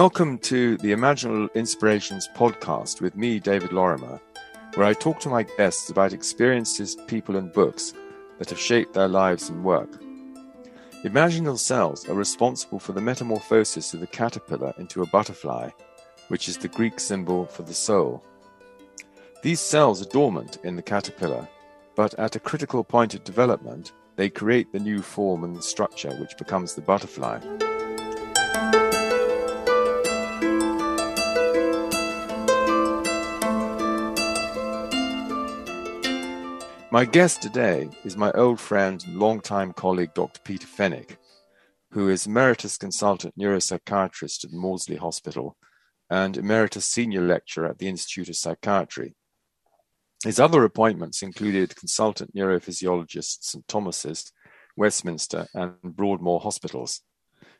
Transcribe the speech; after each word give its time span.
Welcome 0.00 0.38
to 0.38 0.78
the 0.78 0.92
Imaginal 0.92 1.52
Inspirations 1.52 2.26
podcast 2.34 3.02
with 3.02 3.18
me, 3.18 3.38
David 3.38 3.70
Lorimer, 3.70 4.18
where 4.72 4.86
I 4.86 4.94
talk 4.94 5.20
to 5.20 5.28
my 5.28 5.42
guests 5.42 5.90
about 5.90 6.14
experiences, 6.14 6.96
people, 7.06 7.36
and 7.36 7.52
books 7.52 7.92
that 8.38 8.48
have 8.48 8.58
shaped 8.58 8.94
their 8.94 9.08
lives 9.08 9.50
and 9.50 9.62
work. 9.62 9.90
Imaginal 11.04 11.58
cells 11.58 12.08
are 12.08 12.14
responsible 12.14 12.78
for 12.78 12.92
the 12.92 13.02
metamorphosis 13.02 13.92
of 13.92 14.00
the 14.00 14.06
caterpillar 14.06 14.72
into 14.78 15.02
a 15.02 15.06
butterfly, 15.08 15.68
which 16.28 16.48
is 16.48 16.56
the 16.56 16.68
Greek 16.68 16.98
symbol 16.98 17.44
for 17.44 17.62
the 17.62 17.74
soul. 17.74 18.24
These 19.42 19.60
cells 19.60 20.00
are 20.00 20.08
dormant 20.08 20.56
in 20.64 20.76
the 20.76 20.82
caterpillar, 20.82 21.46
but 21.94 22.14
at 22.14 22.36
a 22.36 22.40
critical 22.40 22.82
point 22.84 23.12
of 23.12 23.22
development, 23.22 23.92
they 24.16 24.30
create 24.30 24.72
the 24.72 24.80
new 24.80 25.02
form 25.02 25.44
and 25.44 25.62
structure 25.62 26.16
which 26.16 26.38
becomes 26.38 26.74
the 26.74 26.80
butterfly. 26.80 27.38
My 36.92 37.04
guest 37.04 37.40
today 37.40 37.88
is 38.02 38.16
my 38.16 38.32
old 38.32 38.58
friend 38.58 39.00
and 39.06 39.16
longtime 39.16 39.74
colleague, 39.74 40.12
Dr. 40.12 40.40
Peter 40.42 40.66
Fenwick, 40.66 41.18
who 41.92 42.08
is 42.08 42.26
Emeritus 42.26 42.76
Consultant 42.76 43.32
Neuropsychiatrist 43.38 44.44
at 44.44 44.50
Maudsley 44.52 44.96
Hospital 44.96 45.56
and 46.10 46.36
Emeritus 46.36 46.86
Senior 46.86 47.20
Lecturer 47.20 47.68
at 47.68 47.78
the 47.78 47.86
Institute 47.86 48.28
of 48.28 48.34
Psychiatry. 48.34 49.14
His 50.24 50.40
other 50.40 50.64
appointments 50.64 51.22
included 51.22 51.76
Consultant 51.76 52.34
Neurophysiologist 52.34 53.44
St 53.44 53.68
Thomas's, 53.68 54.32
Westminster, 54.76 55.46
and 55.54 55.74
Broadmoor 55.84 56.40
Hospitals. 56.40 57.02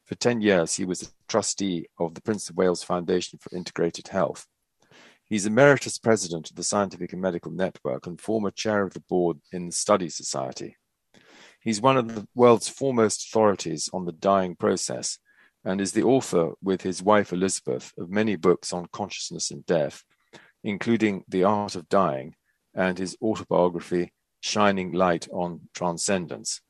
For 0.07 0.17
10 0.17 0.41
years, 0.41 0.75
he 0.75 0.85
was 0.85 1.03
a 1.03 1.13
trustee 1.29 1.87
of 2.01 2.15
the 2.15 2.21
Prince 2.21 2.51
of 2.51 2.57
Wales 2.57 2.83
Foundation 2.83 3.39
for 3.39 3.57
Integrated 3.57 4.09
Health 4.09 4.49
He's 5.31 5.47
Emeritus 5.47 5.97
President 5.97 6.51
of 6.51 6.57
the 6.57 6.65
Scientific 6.65 7.13
and 7.13 7.23
Medical 7.23 7.53
Network 7.53 8.09
and 8.09 8.21
former 8.21 8.51
chair 8.51 8.83
of 8.83 8.95
the 8.95 9.01
board 9.09 9.39
in 9.53 9.67
the 9.67 9.73
Study 9.73 10.09
Society. 10.09 10.77
He's 11.61 11.81
one 11.81 11.97
of 11.97 12.13
the 12.13 12.27
world's 12.35 12.69
foremost 12.69 13.29
authorities 13.29 13.89
on 13.93 14.07
the 14.07 14.13
dying 14.13 14.57
process 14.57 15.21
and 15.65 15.81
is 15.81 15.93
the 15.93 16.03
author, 16.03 16.55
with 16.61 16.83
his 16.83 17.01
wife 17.01 17.33
Elizabeth, 17.33 17.93
of 17.97 18.11
many 18.11 18.35
books 18.35 18.73
on 18.73 18.89
consciousness 18.93 19.53
and 19.53 19.65
death, 19.67 20.03
including 20.65 21.23
The 21.29 21.45
Art 21.45 21.77
of 21.77 21.89
Dying 21.89 22.35
and 22.75 22.99
his 22.99 23.17
autobiography, 23.23 24.13
Shining 24.41 24.91
Light 24.91 25.29
on 25.31 25.69
Transcendence. 25.75 26.61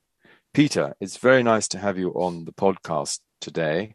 Peter, 0.52 0.94
it's 1.00 1.16
very 1.16 1.42
nice 1.42 1.66
to 1.68 1.78
have 1.78 1.96
you 1.96 2.10
on 2.10 2.44
the 2.44 2.52
podcast 2.52 3.20
today. 3.40 3.94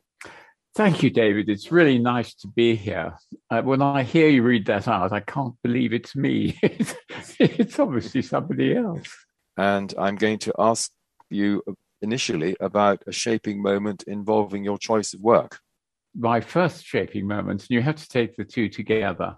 Thank 0.75 1.03
you, 1.03 1.09
David. 1.09 1.47
It's 1.47 1.71
really 1.71 1.97
nice 1.97 2.33
to 2.35 2.49
be 2.49 2.75
here. 2.75 3.17
Uh, 3.49 3.61
when 3.61 3.81
I 3.81 4.03
hear 4.03 4.27
you 4.27 4.43
read 4.43 4.65
that 4.65 4.89
out, 4.89 5.13
I 5.13 5.21
can't 5.21 5.55
believe 5.63 5.93
it's 5.93 6.17
me. 6.17 6.59
it's 6.61 7.79
obviously 7.79 8.21
somebody 8.21 8.75
else. 8.75 9.07
And 9.55 9.93
I'm 9.97 10.17
going 10.17 10.39
to 10.39 10.53
ask 10.59 10.91
you 11.29 11.63
initially 12.01 12.57
about 12.59 13.03
a 13.07 13.13
shaping 13.13 13.61
moment 13.61 14.03
involving 14.03 14.65
your 14.65 14.77
choice 14.77 15.13
of 15.13 15.21
work. 15.21 15.59
My 16.13 16.41
first 16.41 16.83
shaping 16.83 17.25
moment, 17.25 17.61
and 17.61 17.69
you 17.69 17.81
have 17.81 17.95
to 17.95 18.09
take 18.09 18.35
the 18.35 18.43
two 18.43 18.67
together, 18.67 19.37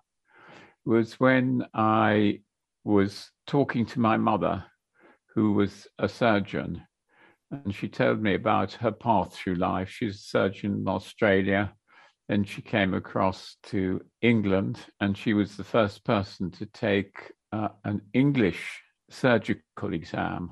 was 0.85 1.19
when 1.19 1.67
I 1.71 2.39
was 2.83 3.29
talking 3.45 3.85
to 3.87 3.99
my 3.99 4.17
mother, 4.17 4.65
who 5.35 5.53
was 5.53 5.85
a 5.99 6.09
surgeon 6.09 6.81
and 7.51 7.73
she 7.73 7.87
told 7.87 8.21
me 8.21 8.33
about 8.33 8.73
her 8.73 8.91
path 8.91 9.33
through 9.33 9.55
life. 9.55 9.89
She's 9.89 10.15
a 10.15 10.19
surgeon 10.19 10.73
in 10.73 10.87
Australia. 10.87 11.73
Then 12.27 12.43
she 12.43 12.61
came 12.61 12.93
across 12.93 13.55
to 13.63 14.01
England, 14.21 14.79
and 14.99 15.17
she 15.17 15.33
was 15.33 15.55
the 15.55 15.63
first 15.63 16.03
person 16.03 16.51
to 16.51 16.65
take 16.65 17.15
uh, 17.53 17.69
an 17.85 18.01
English 18.13 18.81
surgical 19.09 19.93
exam 19.93 20.51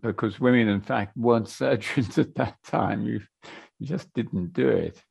because 0.00 0.40
women, 0.40 0.68
in 0.68 0.80
fact, 0.80 1.16
weren't 1.16 1.48
surgeons 1.62 2.16
at 2.18 2.34
that 2.36 2.56
time. 2.64 3.04
You, 3.04 3.20
you 3.78 3.86
just 3.86 4.12
didn't 4.14 4.52
do 4.52 4.68
it. 4.68 5.02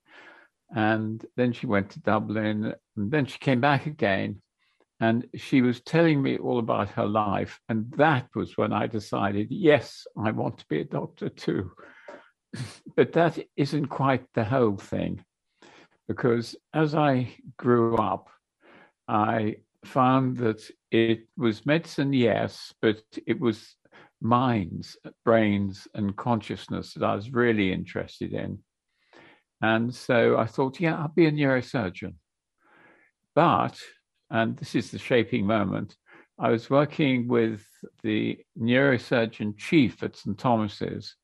And 0.76 1.24
then 1.36 1.54
she 1.54 1.68
went 1.68 1.92
to 1.92 2.02
Dublin, 2.02 2.74
and 2.96 3.12
then 3.12 3.26
she 3.26 3.38
came 3.38 3.62
back 3.62 3.86
again 3.86 4.42
and 5.00 5.28
she 5.36 5.62
was 5.62 5.82
telling 5.82 6.22
me 6.22 6.38
all 6.38 6.60
about 6.60 6.90
her 6.90 7.06
life. 7.06 7.60
And 7.70 7.92
that 7.98 8.30
was 8.36 8.58
when 8.58 8.74
I 8.74 8.88
decided, 8.88 9.48
yes, 9.52 10.08
I 10.18 10.32
want 10.32 10.58
to 10.60 10.66
be 10.70 10.82
a 10.82 10.86
doctor 10.86 11.30
too. 11.30 11.72
but 12.96 13.14
that 13.14 13.38
isn't 13.56 13.88
quite 13.88 14.26
the 14.34 14.44
whole 14.44 14.78
thing. 14.78 15.24
Because 16.08 16.56
as 16.74 16.96
I 16.96 17.36
grew 17.58 17.98
up, 17.98 18.30
I 19.08 19.58
found 19.86 20.38
that 20.38 20.64
it 20.92 21.28
was 21.38 21.66
medicine, 21.66 22.14
yes, 22.14 22.74
but 22.82 23.02
it 23.26 23.40
was 23.40 23.76
minds, 24.20 24.98
brains, 25.24 25.88
and 25.94 26.16
consciousness 26.16 26.94
that 26.94 27.04
I 27.04 27.16
was 27.16 27.32
really 27.32 27.72
interested 27.72 28.34
in. 28.34 28.60
And 29.62 29.94
so 29.94 30.38
I 30.38 30.46
thought, 30.46 30.80
yeah, 30.80 30.98
I'll 30.98 31.08
be 31.08 31.28
a 31.28 31.32
neurosurgeon. 31.32 32.16
But 33.36 33.80
and 34.30 34.58
this 34.58 34.76
is 34.76 34.92
the 34.92 35.00
shaping 35.00 35.46
moment. 35.46 35.96
I 36.40 36.50
was 36.50 36.70
working 36.70 37.28
with 37.28 37.66
the 38.04 38.40
neurosurgeon 38.60 39.58
chief 39.58 40.04
at 40.04 40.16
St 40.16 40.38
Thomas's, 40.38 41.16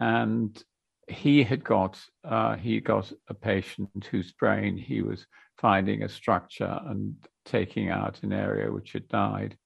and 0.00 0.62
he 1.08 1.44
had 1.44 1.62
got 1.62 2.00
uh, 2.24 2.56
he 2.56 2.80
got 2.80 3.12
a 3.28 3.34
patient 3.34 4.08
whose 4.10 4.32
brain 4.32 4.76
he 4.76 5.02
was 5.02 5.26
finding 5.58 6.02
a 6.02 6.08
structure 6.08 6.80
and 6.86 7.14
taking 7.44 7.90
out 7.90 8.22
an 8.22 8.32
area 8.32 8.70
which 8.70 8.92
had 8.92 9.08
died. 9.08 9.56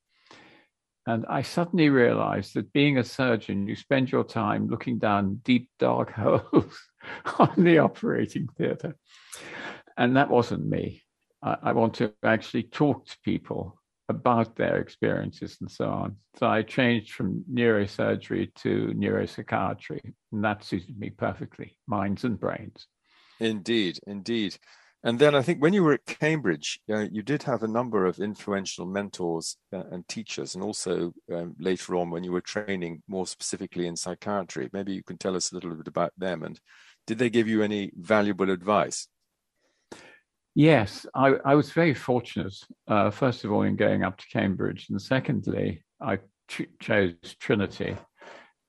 And 1.06 1.25
I 1.28 1.43
suddenly 1.43 1.88
realized 1.88 2.55
that 2.55 2.72
being 2.72 2.99
a 2.99 3.05
surgeon, 3.05 3.67
you 3.67 3.75
spend 3.75 4.12
your 4.12 4.22
time 4.22 4.69
looking 4.69 4.99
down 4.99 5.41
deep, 5.43 5.71
dark 5.78 6.12
holes 6.15 6.78
on 7.38 7.53
the 7.56 7.78
operating 7.78 8.49
theatre. 8.59 8.97
And 9.97 10.17
that 10.17 10.31
wasn't 10.31 10.67
me. 10.67 11.03
I, 11.43 11.73
want 11.73 11.95
to 11.95 12.12
actually 12.23 12.65
talk 12.65 13.06
to 13.06 13.17
people 13.25 13.81
about 14.09 14.56
their 14.56 14.78
experiences 14.78 15.56
and 15.61 15.71
so 15.71 15.87
on. 15.87 16.17
So 16.39 16.47
I 16.47 16.62
changed 16.62 17.12
from 17.12 17.45
neurosurgery 17.51 18.55
to 18.56 18.93
neuropsychiatry, 18.97 20.00
and 20.33 20.45
that 20.45 20.65
suited 20.65 20.99
me 20.99 21.11
perfectly 21.11 21.77
minds 21.87 22.25
and 22.25 22.39
brains. 22.39 22.87
Indeed, 23.39 23.99
indeed. 24.06 24.56
And 25.03 25.19
then 25.19 25.34
I 25.34 25.41
think 25.41 25.62
when 25.62 25.73
you 25.73 25.83
were 25.83 25.95
at 25.95 26.05
Cambridge, 26.05 26.79
uh, 26.91 27.06
you 27.11 27.23
did 27.23 27.45
have 27.45 27.62
a 27.62 27.69
number 27.69 28.05
of 28.05 28.19
influential 28.19 28.84
mentors 28.84 29.56
uh, 29.73 29.84
and 29.91 30.06
teachers, 30.09 30.55
and 30.55 30.62
also 30.62 31.15
um, 31.33 31.55
later 31.59 31.97
on 31.97 32.11
when 32.11 32.23
you 32.23 32.33
were 32.33 32.43
training 32.43 33.03
more 33.09 33.27
specifically 33.27 33.87
in 33.87 33.97
psychiatry. 33.97 34.69
Maybe 34.75 34.93
you 34.93 35.03
can 35.03 35.17
tell 35.17 35.37
us 35.37 35.53
a 35.53 35.55
little 35.55 35.71
bit 35.71 35.89
about 35.89 36.12
them. 36.19 36.43
And 36.43 36.61
did 37.06 37.19
they 37.19 37.31
give 37.31 37.49
you 37.49 37.62
any 37.62 37.93
valuable 37.97 38.50
advice? 38.50 39.09
Yes, 40.55 41.06
I, 41.15 41.34
I 41.44 41.55
was 41.55 41.71
very 41.71 41.94
fortunate, 41.94 42.55
uh, 42.88 43.11
first 43.11 43.44
of 43.44 43.53
all, 43.53 43.62
in 43.62 43.77
going 43.77 44.03
up 44.03 44.19
to 44.19 44.27
Cambridge, 44.33 44.88
and 44.91 45.00
secondly, 45.00 45.83
I 46.00 46.19
ch- 46.49 46.69
chose 46.81 47.15
Trinity. 47.38 47.97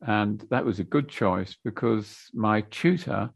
And 0.02 0.46
that 0.52 0.66
was 0.66 0.80
a 0.80 0.84
good 0.84 1.10
choice 1.10 1.58
because 1.64 2.18
my 2.34 2.62
tutor 2.62 3.32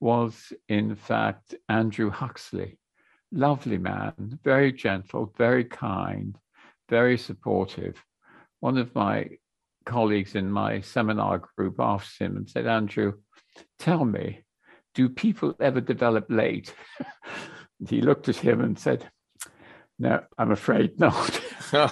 was, 0.00 0.52
in 0.68 0.94
fact, 0.96 1.54
Andrew 1.68 2.10
Huxley. 2.10 2.78
Lovely 3.32 3.78
man, 3.78 4.38
very 4.42 4.72
gentle, 4.72 5.32
very 5.36 5.64
kind, 5.64 6.36
very 6.88 7.16
supportive. 7.18 8.02
One 8.60 8.78
of 8.78 8.94
my 8.94 9.28
colleagues 9.84 10.34
in 10.34 10.50
my 10.50 10.80
seminar 10.80 11.42
group 11.56 11.76
asked 11.78 12.18
him 12.18 12.36
and 12.36 12.48
said, 12.48 12.66
Andrew, 12.66 13.14
tell 13.78 14.04
me, 14.04 14.44
do 14.94 15.08
people 15.08 15.54
ever 15.60 15.80
develop 15.80 16.26
late? 16.28 16.74
he 17.88 18.00
looked 18.00 18.28
at 18.28 18.36
him 18.36 18.60
and 18.60 18.78
said, 18.78 19.08
No, 19.98 20.22
I'm 20.38 20.50
afraid 20.50 20.98
not. 20.98 21.40
so, 21.70 21.90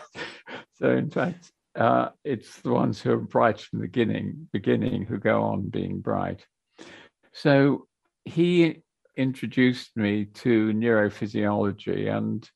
in 0.80 1.10
fact, 1.10 1.52
uh, 1.74 2.10
it's 2.24 2.60
the 2.62 2.70
ones 2.70 3.00
who 3.00 3.12
are 3.12 3.18
bright 3.18 3.60
from 3.60 3.78
the 3.78 3.86
beginning, 3.86 4.48
beginning 4.52 5.04
who 5.04 5.18
go 5.18 5.42
on 5.42 5.68
being 5.68 6.00
bright. 6.00 6.44
So 7.32 7.86
he 8.24 8.82
introduced 9.16 9.96
me 9.96 10.26
to 10.26 10.72
neurophysiology. 10.72 12.14
And 12.14 12.48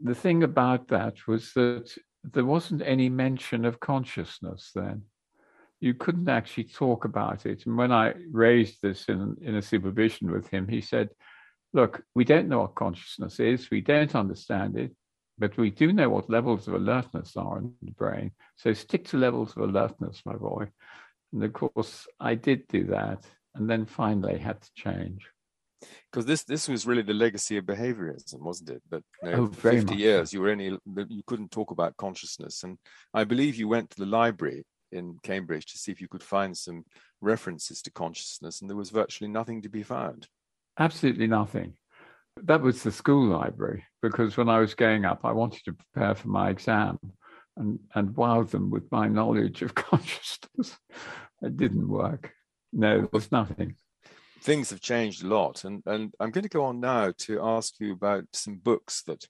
the 0.00 0.14
thing 0.14 0.42
about 0.42 0.88
that 0.88 1.26
was 1.26 1.52
that 1.54 1.90
there 2.24 2.44
wasn't 2.44 2.82
any 2.82 3.08
mention 3.08 3.64
of 3.64 3.80
consciousness 3.80 4.70
then. 4.74 5.02
You 5.80 5.94
couldn't 5.94 6.28
actually 6.28 6.64
talk 6.64 7.04
about 7.04 7.46
it. 7.46 7.64
And 7.66 7.76
when 7.76 7.92
I 7.92 8.14
raised 8.30 8.78
this 8.82 9.06
in, 9.08 9.36
in 9.40 9.56
a 9.56 9.62
supervision 9.62 10.30
with 10.30 10.48
him, 10.48 10.68
he 10.68 10.82
said, 10.82 11.10
look, 11.72 12.02
we 12.14 12.24
don't 12.24 12.48
know 12.48 12.60
what 12.60 12.74
consciousness 12.74 13.40
is, 13.40 13.70
we 13.70 13.80
don't 13.80 14.14
understand 14.14 14.76
it, 14.76 14.92
but 15.38 15.56
we 15.56 15.70
do 15.70 15.92
know 15.92 16.08
what 16.10 16.28
levels 16.30 16.68
of 16.68 16.74
alertness 16.74 17.36
are 17.36 17.58
in 17.58 17.72
the 17.82 17.92
brain. 17.92 18.32
So 18.56 18.72
stick 18.72 19.04
to 19.08 19.16
levels 19.18 19.56
of 19.56 19.62
alertness, 19.62 20.22
my 20.24 20.34
boy. 20.36 20.66
And 21.32 21.44
of 21.44 21.52
course, 21.52 22.06
I 22.18 22.34
did 22.34 22.66
do 22.68 22.84
that, 22.86 23.24
and 23.54 23.68
then 23.70 23.86
finally 23.86 24.38
had 24.38 24.60
to 24.60 24.70
change. 24.74 25.26
because 26.10 26.26
this 26.26 26.42
this 26.44 26.68
was 26.68 26.86
really 26.86 27.02
the 27.02 27.14
legacy 27.14 27.56
of 27.56 27.64
behaviorism, 27.64 28.40
wasn't 28.40 28.70
it? 28.70 28.82
That 28.90 29.02
you 29.22 29.30
know, 29.30 29.42
Oh, 29.44 29.46
for 29.48 29.70
fifty 29.70 29.94
much 29.94 29.98
years 30.06 30.32
you 30.32 30.40
were 30.42 30.50
only 30.50 30.78
you 31.08 31.22
couldn't 31.26 31.50
talk 31.50 31.70
about 31.70 31.96
consciousness, 31.96 32.64
and 32.64 32.78
I 33.14 33.24
believe 33.24 33.56
you 33.56 33.68
went 33.68 33.90
to 33.90 33.98
the 34.00 34.06
library 34.06 34.64
in 34.92 35.16
Cambridge 35.22 35.66
to 35.66 35.78
see 35.78 35.92
if 35.92 36.00
you 36.00 36.08
could 36.08 36.22
find 36.22 36.56
some 36.56 36.84
references 37.20 37.80
to 37.82 37.90
consciousness, 37.92 38.60
and 38.60 38.68
there 38.68 38.76
was 38.76 38.90
virtually 38.90 39.30
nothing 39.30 39.62
to 39.62 39.68
be 39.68 39.82
found. 39.84 40.26
Absolutely 40.80 41.26
nothing. 41.26 41.74
That 42.42 42.62
was 42.62 42.82
the 42.82 42.90
school 42.90 43.26
library 43.26 43.84
because 44.00 44.38
when 44.38 44.48
I 44.48 44.60
was 44.60 44.74
going 44.74 45.04
up, 45.04 45.20
I 45.24 45.32
wanted 45.32 45.62
to 45.66 45.74
prepare 45.74 46.14
for 46.14 46.28
my 46.28 46.48
exam 46.48 46.98
and, 47.58 47.78
and 47.94 48.16
wow 48.16 48.42
them 48.44 48.70
with 48.70 48.90
my 48.90 49.06
knowledge 49.06 49.60
of 49.60 49.74
consciousness. 49.74 50.78
It 51.42 51.58
didn't 51.58 51.86
work. 51.86 52.32
No, 52.72 53.00
it 53.00 53.12
was 53.12 53.30
nothing. 53.30 53.76
Things 54.40 54.70
have 54.70 54.80
changed 54.80 55.22
a 55.22 55.28
lot, 55.28 55.64
and 55.64 55.82
and 55.84 56.14
I'm 56.18 56.30
going 56.30 56.44
to 56.44 56.48
go 56.48 56.64
on 56.64 56.80
now 56.80 57.12
to 57.18 57.42
ask 57.42 57.74
you 57.78 57.92
about 57.92 58.24
some 58.32 58.56
books 58.56 59.02
that 59.02 59.26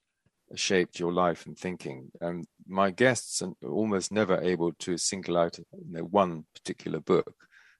shaped 0.54 1.00
your 1.00 1.12
life 1.12 1.46
and 1.46 1.58
thinking. 1.58 2.12
And 2.20 2.44
my 2.68 2.92
guests 2.92 3.42
are 3.42 3.52
almost 3.68 4.12
never 4.12 4.40
able 4.40 4.72
to 4.80 4.96
single 4.98 5.36
out 5.36 5.58
you 5.58 5.64
know, 5.88 6.02
one 6.04 6.44
particular 6.54 7.00
book. 7.00 7.34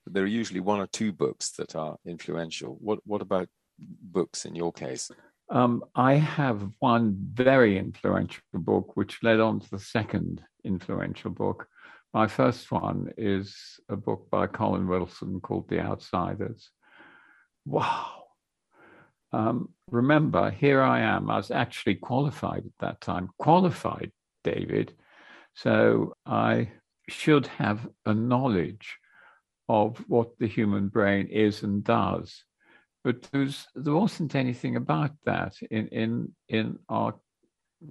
There 0.07 0.25
are 0.25 0.39
usually 0.41 0.59
one 0.59 0.81
or 0.81 0.89
two 0.89 1.13
books 1.13 1.53
that 1.53 1.77
are 1.77 1.99
influential. 2.05 2.77
What 2.81 2.99
what 3.05 3.23
about 3.23 3.49
books 3.81 4.45
in 4.45 4.55
your 4.55 4.73
case? 4.73 5.11
Um, 5.51 5.85
I 5.95 6.15
have 6.15 6.69
one 6.79 7.17
very 7.35 7.77
influential 7.77 8.43
book 8.55 8.97
which 8.97 9.23
led 9.23 9.41
on 9.41 9.61
to 9.61 9.71
the 9.71 9.79
second 9.79 10.43
influential 10.65 11.31
book. 11.31 11.67
My 12.15 12.27
first 12.27 12.71
one 12.71 13.13
is 13.17 13.81
a 13.89 13.97
book 13.97 14.29
by 14.31 14.47
Colin 14.47 14.87
Wilson 14.87 15.41
called 15.41 15.69
The 15.69 15.81
Outsiders. 15.81 16.71
Wow. 17.65 18.25
Um, 19.33 19.71
remember, 19.91 20.51
here 20.51 20.83
I 20.83 21.01
am. 21.01 21.31
I 21.31 21.37
was 21.37 21.51
actually 21.51 21.97
qualified 21.97 22.65
at 22.67 22.79
that 22.81 23.01
time, 23.01 23.29
qualified, 23.39 24.11
David. 24.43 24.95
So 25.55 26.15
I 26.27 26.71
should 27.09 27.47
have 27.47 27.89
a 28.07 28.15
knowledge 28.15 28.99
of 29.69 29.99
what 30.09 30.31
the 30.39 30.49
human 30.49 30.89
brain 30.89 31.29
is 31.29 31.63
and 31.63 31.85
does. 31.85 32.45
But 33.03 33.23
there's, 33.33 33.67
there 33.75 33.95
wasn't 33.95 34.35
anything 34.35 34.77
about 34.77 35.13
that 35.25 35.55
in, 35.71 35.89
in, 35.89 36.33
in 36.49 36.79
our 36.89 37.15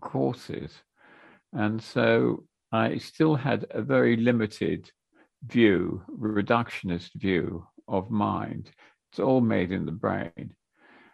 courses. 0.01 0.71
And 1.53 1.81
so 1.81 2.43
I 2.71 2.97
still 2.97 3.35
had 3.35 3.65
a 3.71 3.81
very 3.81 4.15
limited 4.15 4.91
view, 5.45 6.03
reductionist 6.09 7.09
view 7.15 7.65
of 7.87 8.11
mind. 8.11 8.71
It's 9.11 9.19
all 9.19 9.41
made 9.41 9.71
in 9.71 9.85
the 9.85 9.91
brain. 9.91 10.53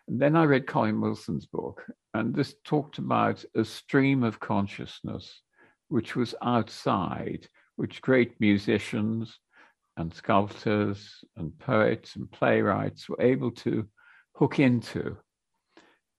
And 0.08 0.22
then 0.22 0.36
I 0.36 0.44
read 0.44 0.68
Colin 0.68 1.02
Wilson's 1.02 1.46
book, 1.46 1.84
and 2.14 2.36
this 2.36 2.56
talked 2.64 2.98
about 3.00 3.44
a 3.56 3.66
stream 3.66 4.24
of 4.24 4.40
consciousness 4.40 5.42
which 5.88 6.16
was 6.16 6.36
outside, 6.42 7.48
which 7.76 8.02
great 8.02 8.40
musicians 8.40 9.40
and 9.98 10.14
sculptors 10.14 11.24
and 11.38 11.58
poets 11.60 12.16
and 12.16 12.32
playwrights 12.32 13.08
were 13.08 13.22
able 13.22 13.52
to 13.52 13.88
hook 14.34 14.60
into. 14.60 15.18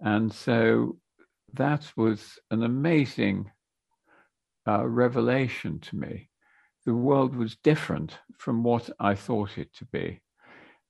And 0.00 0.32
so 0.32 0.99
that 1.55 1.90
was 1.96 2.38
an 2.50 2.62
amazing 2.62 3.50
uh, 4.67 4.87
revelation 4.87 5.81
to 5.81 5.96
me. 5.96 6.28
The 6.84 6.94
world 6.94 7.34
was 7.34 7.56
different 7.62 8.19
from 8.38 8.62
what 8.62 8.88
I 8.99 9.14
thought 9.14 9.58
it 9.58 9.75
to 9.76 9.84
be. 9.87 10.20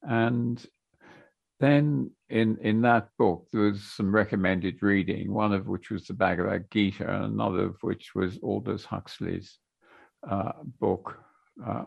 And 0.03 0.65
then 1.59 2.11
in, 2.29 2.59
in 2.61 2.83
that 2.83 3.09
book, 3.19 3.47
there 3.53 3.63
was 3.63 3.83
some 3.83 4.15
recommended 4.15 4.83
reading, 4.83 5.33
one 5.33 5.53
of 5.53 5.67
which 5.67 5.91
was 5.91 6.07
the 6.07 6.15
Bhagavad 6.15 6.67
Gita, 6.71 7.09
and 7.09 7.25
another 7.25 7.67
of 7.67 7.77
which 7.81 8.15
was 8.15 8.39
Aldous 8.43 8.85
Huxley's 8.85 9.59
uh, 10.29 10.53
book, 10.81 11.19
uh, 11.67 11.85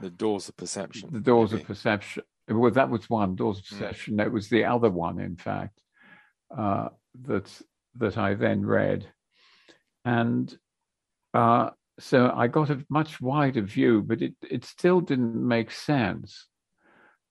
The 0.00 0.10
Doors 0.10 0.48
of 0.48 0.56
Perception. 0.56 1.10
The 1.12 1.20
Doors 1.20 1.52
maybe. 1.52 1.62
of 1.62 1.68
Perception. 1.68 2.22
Well, 2.48 2.70
that 2.72 2.90
was 2.90 3.08
one, 3.08 3.36
Doors 3.36 3.58
of 3.58 3.64
Mm. 3.64 3.68
Perception. 3.70 4.20
It 4.20 4.32
was 4.32 4.48
the 4.48 4.64
other 4.64 4.90
one, 4.90 5.18
in 5.18 5.36
fact, 5.36 5.80
uh, 6.56 6.88
that, 7.22 7.50
that 7.96 8.18
I 8.18 8.34
then 8.34 8.64
read. 8.66 9.06
And 10.04 10.54
uh, 11.32 11.70
so 11.98 12.30
I 12.34 12.48
got 12.48 12.70
a 12.70 12.84
much 12.90 13.20
wider 13.20 13.62
view, 13.62 14.02
but 14.02 14.20
it, 14.20 14.34
it 14.48 14.64
still 14.64 15.00
didn't 15.00 15.36
make 15.46 15.70
sense 15.70 16.46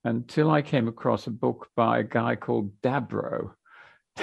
until 0.03 0.49
I 0.51 0.61
came 0.61 0.87
across 0.87 1.27
a 1.27 1.31
book 1.31 1.69
by 1.75 1.99
a 1.99 2.03
guy 2.03 2.35
called 2.35 2.71
Dabro. 2.81 3.51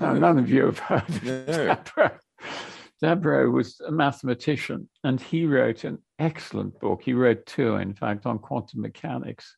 now, 0.00 0.12
none 0.14 0.38
of 0.38 0.50
you 0.50 0.66
have 0.66 0.78
heard 0.80 1.08
of 1.08 1.22
No. 1.22 1.44
Dabro. 1.46 2.18
Dabro 3.02 3.50
was 3.50 3.80
a 3.80 3.90
mathematician, 3.90 4.88
and 5.02 5.20
he 5.20 5.44
wrote 5.44 5.84
an 5.84 5.98
excellent 6.18 6.78
book. 6.80 7.02
He 7.02 7.14
wrote 7.14 7.44
two, 7.46 7.76
in 7.76 7.94
fact, 7.94 8.26
on 8.26 8.38
quantum 8.38 8.80
mechanics. 8.80 9.56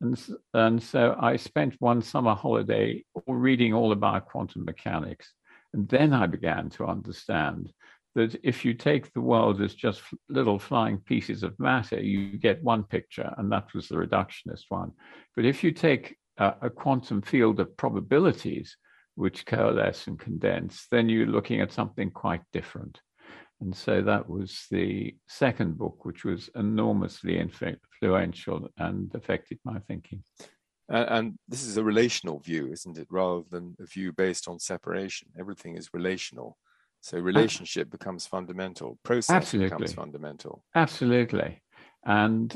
And, 0.00 0.22
and 0.54 0.82
so 0.82 1.16
I 1.18 1.36
spent 1.36 1.74
one 1.80 2.02
summer 2.02 2.34
holiday 2.34 3.04
reading 3.26 3.74
all 3.74 3.92
about 3.92 4.26
quantum 4.26 4.64
mechanics. 4.64 5.32
And 5.72 5.88
then 5.88 6.12
I 6.12 6.26
began 6.26 6.70
to 6.70 6.86
understand 6.86 7.72
that 8.14 8.38
if 8.42 8.64
you 8.64 8.74
take 8.74 9.12
the 9.12 9.20
world 9.20 9.60
as 9.60 9.74
just 9.74 10.02
little 10.28 10.58
flying 10.58 10.98
pieces 10.98 11.42
of 11.42 11.58
matter, 11.58 12.00
you 12.00 12.38
get 12.38 12.62
one 12.62 12.84
picture, 12.84 13.34
and 13.36 13.50
that 13.52 13.74
was 13.74 13.88
the 13.88 13.96
reductionist 13.96 14.64
one. 14.68 14.92
But 15.34 15.44
if 15.44 15.64
you 15.64 15.72
take 15.72 16.16
a, 16.38 16.54
a 16.62 16.70
quantum 16.70 17.22
field 17.22 17.60
of 17.60 17.76
probabilities, 17.76 18.76
which 19.16 19.46
coalesce 19.46 20.06
and 20.06 20.18
condense, 20.18 20.86
then 20.90 21.08
you're 21.08 21.26
looking 21.26 21.60
at 21.60 21.72
something 21.72 22.10
quite 22.10 22.42
different. 22.52 23.00
And 23.60 23.74
so 23.74 24.02
that 24.02 24.28
was 24.28 24.66
the 24.70 25.16
second 25.28 25.78
book, 25.78 26.04
which 26.04 26.24
was 26.24 26.50
enormously 26.54 27.38
influential 27.38 28.68
and 28.76 29.10
affected 29.14 29.58
my 29.64 29.78
thinking. 29.88 30.22
And, 30.90 31.08
and 31.08 31.38
this 31.48 31.64
is 31.64 31.78
a 31.78 31.84
relational 31.84 32.38
view, 32.38 32.70
isn't 32.70 32.98
it? 32.98 33.08
Rather 33.10 33.42
than 33.50 33.74
a 33.80 33.86
view 33.86 34.12
based 34.12 34.46
on 34.46 34.58
separation. 34.58 35.28
Everything 35.38 35.76
is 35.76 35.94
relational. 35.94 36.58
So 37.00 37.18
relationship 37.18 37.90
becomes 37.90 38.26
fundamental. 38.26 38.98
Process 39.04 39.36
Absolutely. 39.36 39.70
becomes 39.70 39.94
fundamental. 39.94 40.64
Absolutely. 40.74 41.62
And 42.04 42.54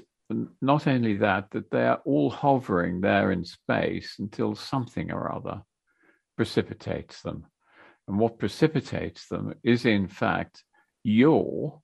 not 0.60 0.86
only 0.86 1.16
that, 1.16 1.50
that 1.52 1.70
they're 1.70 1.98
all 2.04 2.30
hovering 2.30 3.00
there 3.00 3.32
in 3.32 3.44
space 3.44 4.16
until 4.18 4.54
something 4.54 5.10
or 5.10 5.32
other 5.32 5.62
precipitates 6.40 7.20
them. 7.20 7.44
And 8.08 8.18
what 8.18 8.38
precipitates 8.38 9.28
them 9.28 9.52
is, 9.62 9.84
in 9.84 10.08
fact, 10.08 10.64
your 11.04 11.82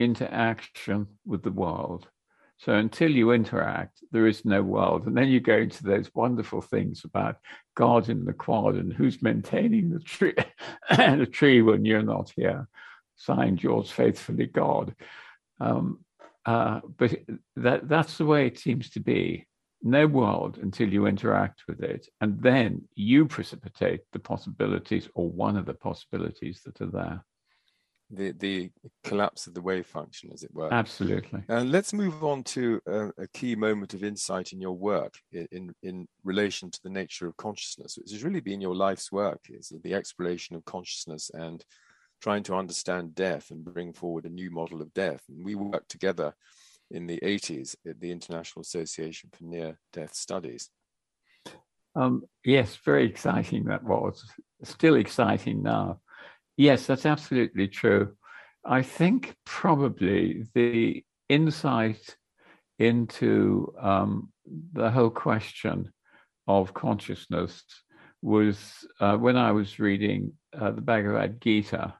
interaction 0.00 1.08
with 1.26 1.42
the 1.42 1.52
world. 1.52 2.08
So 2.56 2.72
until 2.72 3.10
you 3.10 3.32
interact, 3.32 3.98
there 4.10 4.26
is 4.26 4.46
no 4.46 4.62
world. 4.62 5.06
And 5.06 5.14
then 5.14 5.28
you 5.28 5.40
go 5.40 5.58
into 5.58 5.82
those 5.82 6.08
wonderful 6.14 6.62
things 6.62 7.02
about 7.04 7.36
God 7.76 8.08
in 8.08 8.24
the 8.24 8.32
quad 8.32 8.76
and 8.76 8.94
who's 8.94 9.20
maintaining 9.20 9.90
the 9.90 10.00
tree, 10.00 10.36
and 10.88 11.20
the 11.20 11.26
tree 11.26 11.60
when 11.60 11.84
you're 11.84 12.02
not 12.02 12.32
here. 12.34 12.68
Signed, 13.16 13.62
yours 13.62 13.90
faithfully, 13.90 14.46
God. 14.46 14.94
Um, 15.60 15.98
uh, 16.46 16.80
but 16.96 17.14
that 17.56 17.90
that's 17.90 18.16
the 18.16 18.24
way 18.24 18.46
it 18.46 18.58
seems 18.58 18.88
to 18.92 19.00
be. 19.00 19.46
No 19.82 20.06
world 20.06 20.58
until 20.58 20.88
you 20.92 21.06
interact 21.06 21.64
with 21.66 21.82
it, 21.82 22.08
and 22.20 22.40
then 22.40 22.82
you 22.94 23.26
precipitate 23.26 24.00
the 24.12 24.18
possibilities 24.18 25.08
or 25.14 25.28
one 25.28 25.56
of 25.56 25.66
the 25.66 25.74
possibilities 25.74 26.60
that 26.64 26.80
are 26.80 26.86
there. 26.90 27.24
The 28.10 28.32
the 28.32 28.70
collapse 29.02 29.46
of 29.46 29.54
the 29.54 29.62
wave 29.62 29.86
function, 29.86 30.30
as 30.32 30.44
it 30.44 30.54
were. 30.54 30.72
Absolutely. 30.72 31.42
And 31.48 31.72
let's 31.72 31.92
move 31.92 32.22
on 32.22 32.44
to 32.44 32.80
a, 32.86 33.08
a 33.22 33.26
key 33.32 33.56
moment 33.56 33.94
of 33.94 34.04
insight 34.04 34.52
in 34.52 34.60
your 34.60 34.76
work 34.76 35.14
in, 35.32 35.48
in, 35.50 35.74
in 35.82 36.08
relation 36.22 36.70
to 36.70 36.80
the 36.84 36.90
nature 36.90 37.26
of 37.26 37.36
consciousness, 37.36 37.96
which 37.96 38.12
has 38.12 38.22
really 38.22 38.40
been 38.40 38.60
your 38.60 38.76
life's 38.76 39.10
work, 39.10 39.40
is 39.48 39.72
the 39.82 39.94
exploration 39.94 40.54
of 40.54 40.64
consciousness 40.64 41.30
and 41.34 41.64
trying 42.20 42.42
to 42.44 42.54
understand 42.54 43.14
death 43.14 43.50
and 43.50 43.64
bring 43.64 43.92
forward 43.92 44.26
a 44.26 44.28
new 44.28 44.50
model 44.50 44.80
of 44.80 44.94
death. 44.94 45.22
And 45.28 45.44
we 45.44 45.54
work 45.54 45.88
together 45.88 46.34
in 46.92 47.06
the 47.06 47.18
80s 47.22 47.74
at 47.88 47.98
the 48.00 48.10
International 48.10 48.60
Association 48.60 49.30
for 49.32 49.44
Near 49.44 49.78
Death 49.92 50.14
Studies. 50.14 50.70
Um, 51.94 52.22
yes, 52.44 52.76
very 52.84 53.06
exciting 53.06 53.64
that 53.64 53.82
was. 53.82 54.24
Still 54.62 54.94
exciting 54.94 55.62
now. 55.62 56.00
Yes, 56.56 56.86
that's 56.86 57.06
absolutely 57.06 57.68
true. 57.68 58.14
I 58.64 58.82
think 58.82 59.34
probably 59.44 60.44
the 60.54 61.04
insight 61.28 62.16
into 62.78 63.74
um, 63.80 64.32
the 64.72 64.90
whole 64.90 65.10
question 65.10 65.92
of 66.46 66.74
consciousness 66.74 67.62
was 68.20 68.86
uh, 69.00 69.16
when 69.16 69.36
I 69.36 69.52
was 69.52 69.78
reading 69.78 70.32
uh, 70.58 70.70
the 70.70 70.80
Bhagavad 70.80 71.40
Gita, 71.40 71.94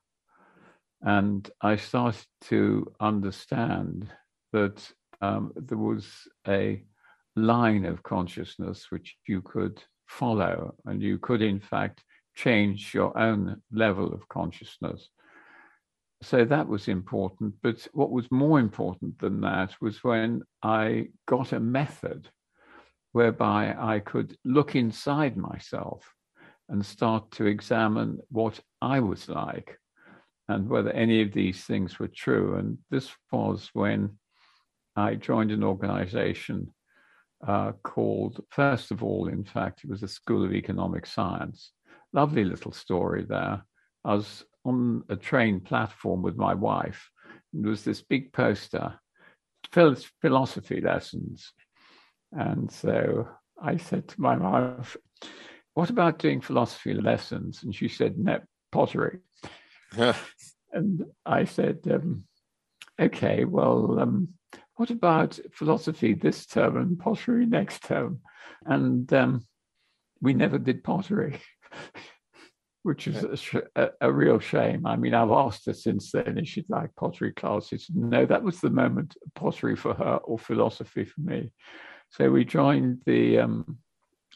and 1.01 1.51
I 1.61 1.77
started 1.77 2.25
to 2.43 2.93
understand 3.01 4.09
that 4.53 4.93
um, 5.21 5.53
there 5.57 5.79
was 5.79 6.07
a 6.47 6.83
line 7.37 7.85
of 7.85 8.03
consciousness 8.03 8.87
which 8.91 9.17
you 9.27 9.43
could 9.43 9.83
follow, 10.07 10.75
and 10.85 11.03
you 11.03 11.19
could, 11.19 11.43
in 11.43 11.61
fact, 11.61 12.03
change 12.35 12.95
your 12.95 13.17
own 13.19 13.61
level 13.71 14.13
of 14.13 14.29
consciousness. 14.29 15.09
So 16.23 16.45
that 16.45 16.69
was 16.69 16.89
important. 16.89 17.55
But 17.63 17.87
what 17.93 18.11
was 18.11 18.31
more 18.31 18.61
important 18.61 19.19
than 19.19 19.41
that 19.41 19.75
was 19.81 20.05
when 20.05 20.43
I 20.63 21.09
got 21.27 21.53
a 21.53 21.61
method 21.61 22.29
whereby 23.13 23.75
I 23.79 23.99
could 23.99 24.37
look 24.45 24.75
inside 24.75 25.37
myself 25.37 26.15
and 26.69 26.85
start 26.85 27.31
to 27.33 27.47
examine 27.47 28.19
what 28.31 28.61
I 28.81 29.01
was 29.01 29.29
like 29.29 29.79
and 30.49 30.69
whether 30.69 30.91
any 30.91 31.23
of 31.23 31.33
these 31.33 31.65
things 31.65 31.99
were 31.99 32.09
true. 32.09 32.57
And 32.57 32.79
this 32.91 33.11
was 33.31 33.71
when 33.73 34.19
I 34.97 35.15
joined 35.15 35.51
an 35.51 35.65
organization 35.65 36.69
uh, 37.47 37.73
called, 37.83 38.45
first 38.51 38.91
of 38.91 39.03
all, 39.03 39.29
in 39.29 39.45
fact, 39.45 39.85
it 39.85 39.91
was 39.91 40.01
the 40.01 40.09
School 40.09 40.45
of 40.45 40.53
Economic 40.53 41.07
Science. 41.07 41.73
Lovely 42.13 42.45
little 42.45 42.73
story 42.73 43.25
there. 43.25 43.65
I 44.05 44.15
was 44.15 44.45
on 44.65 45.03
a 45.09 45.17
train 45.17 45.61
platform 45.61 46.23
with 46.23 46.37
my 46.37 46.55
wife. 46.55 47.11
There 47.53 47.71
was 47.71 47.85
this 47.85 48.03
big 48.03 48.33
poster, 48.33 48.95
philosophy 49.73 50.81
lessons. 50.81 51.53
And 52.33 52.71
so 52.71 53.29
I 53.61 53.77
said 53.77 54.09
to 54.09 54.21
my 54.21 54.37
wife, 54.37 54.97
What 55.75 55.91
about 55.91 56.19
doing 56.19 56.41
philosophy 56.41 56.95
lessons? 56.95 57.63
And 57.63 57.75
she 57.75 57.89
said, 57.89 58.19
No, 58.19 58.41
pottery. 58.71 59.19
and 60.73 61.05
I 61.27 61.45
said, 61.45 61.81
um, 61.91 62.25
Okay, 63.01 63.45
well, 63.45 63.99
um, 64.01 64.29
what 64.77 64.91
about 64.91 65.39
philosophy 65.53 66.15
this 66.15 66.47
term 66.47 66.77
and 66.77 66.99
pottery 66.99 67.47
next 67.47 67.85
term? 67.85 68.21
And 68.65 69.13
um, 69.13 69.47
we 70.21 70.35
never 70.35 70.59
did 70.59 70.85
pottery, 70.85 71.41
which 72.83 73.07
is 73.07 73.23
a, 73.23 73.37
sh- 73.37 73.57
a, 73.77 73.91
a, 74.01 74.13
real 74.13 74.39
shame. 74.39 74.87
I 74.87 74.97
mean, 74.97 75.15
I've 75.15 75.31
asked 75.31 75.67
her 75.67 75.75
since 75.75 76.13
then 76.13 76.39
if 76.39 76.49
she'd 76.49 76.71
like 76.71 76.95
pottery 76.97 77.33
classes. 77.33 77.89
No, 77.93 78.25
that 78.27 78.43
was 78.43 78.61
the 78.61 78.71
moment 78.71 79.17
pottery 79.35 79.77
for 79.77 79.95
her 79.95 80.17
or 80.25 80.39
philosophy 80.39 81.05
for 81.05 81.21
me. 81.21 81.53
So 82.11 82.31
we 82.31 82.45
joined 82.45 83.03
the 83.05 83.41
um, 83.41 83.79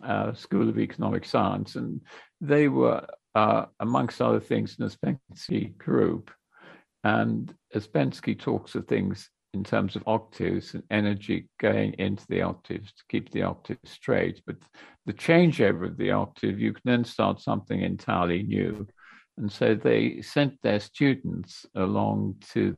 uh, 0.02 0.32
School 0.34 0.68
of 0.68 0.78
Economic 0.78 1.24
Science, 1.24 1.76
and 1.76 2.00
they 2.40 2.68
were, 2.68 3.06
uh, 3.34 3.66
amongst 3.80 4.20
other 4.20 4.40
things, 4.40 4.76
an 4.78 4.88
Ouspensky 4.88 5.76
group. 5.76 6.30
And 7.04 7.54
Ouspensky 7.74 8.38
talks 8.38 8.74
of 8.74 8.88
things 8.88 9.30
in 9.56 9.64
terms 9.64 9.96
of 9.96 10.02
octaves 10.06 10.74
and 10.74 10.82
energy 10.90 11.48
going 11.58 11.94
into 11.94 12.24
the 12.28 12.42
octaves 12.42 12.92
to 12.92 13.02
keep 13.08 13.30
the 13.30 13.42
octave 13.42 13.78
straight. 13.84 14.42
But 14.46 14.56
the 15.06 15.12
changeover 15.12 15.86
of 15.86 15.96
the 15.96 16.10
octave, 16.10 16.60
you 16.60 16.72
can 16.72 16.82
then 16.84 17.04
start 17.04 17.40
something 17.40 17.80
entirely 17.80 18.42
new. 18.42 18.86
And 19.38 19.50
so 19.50 19.74
they 19.74 20.20
sent 20.22 20.60
their 20.62 20.80
students 20.80 21.66
along 21.74 22.36
to 22.52 22.76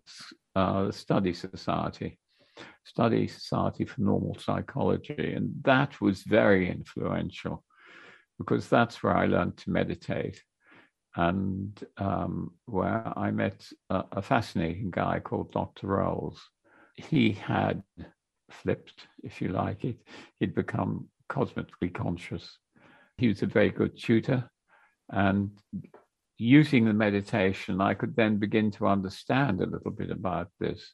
uh, 0.55 0.91
Study 0.91 1.33
Society, 1.33 2.19
Study 2.85 3.27
Society 3.27 3.85
for 3.85 4.01
Normal 4.01 4.37
Psychology. 4.39 5.35
And 5.35 5.53
that 5.63 6.01
was 6.01 6.23
very 6.23 6.71
influential 6.71 7.65
because 8.39 8.69
that's 8.69 9.03
where 9.03 9.17
I 9.17 9.27
learned 9.27 9.57
to 9.59 9.71
meditate 9.71 10.41
and 11.17 11.85
um, 11.97 12.53
where 12.67 13.13
I 13.17 13.33
met 13.33 13.67
a, 13.91 14.05
a, 14.13 14.23
fascinating 14.23 14.91
guy 14.91 15.19
called 15.19 15.51
Dr. 15.51 15.89
Roles, 15.89 16.41
he 16.99 17.33
had 17.33 17.83
flipped, 18.51 19.07
if 19.23 19.41
you 19.41 19.49
like 19.49 19.85
it. 19.85 19.99
He'd 20.41 20.55
become 20.55 21.09
cosmically 21.29 21.91
conscious. 21.91 22.59
He 23.19 23.29
was 23.29 23.43
a 23.43 23.47
very 23.47 23.71
good 23.71 23.97
tutor. 23.97 24.51
And 25.11 25.51
using 26.37 26.85
the 26.85 26.93
meditation, 26.93 27.81
I 27.81 27.95
could 27.95 28.17
then 28.17 28.37
begin 28.39 28.71
to 28.73 28.87
understand 28.87 29.61
a 29.61 29.67
little 29.67 29.91
bit 29.91 30.11
about 30.11 30.49
this 30.59 30.93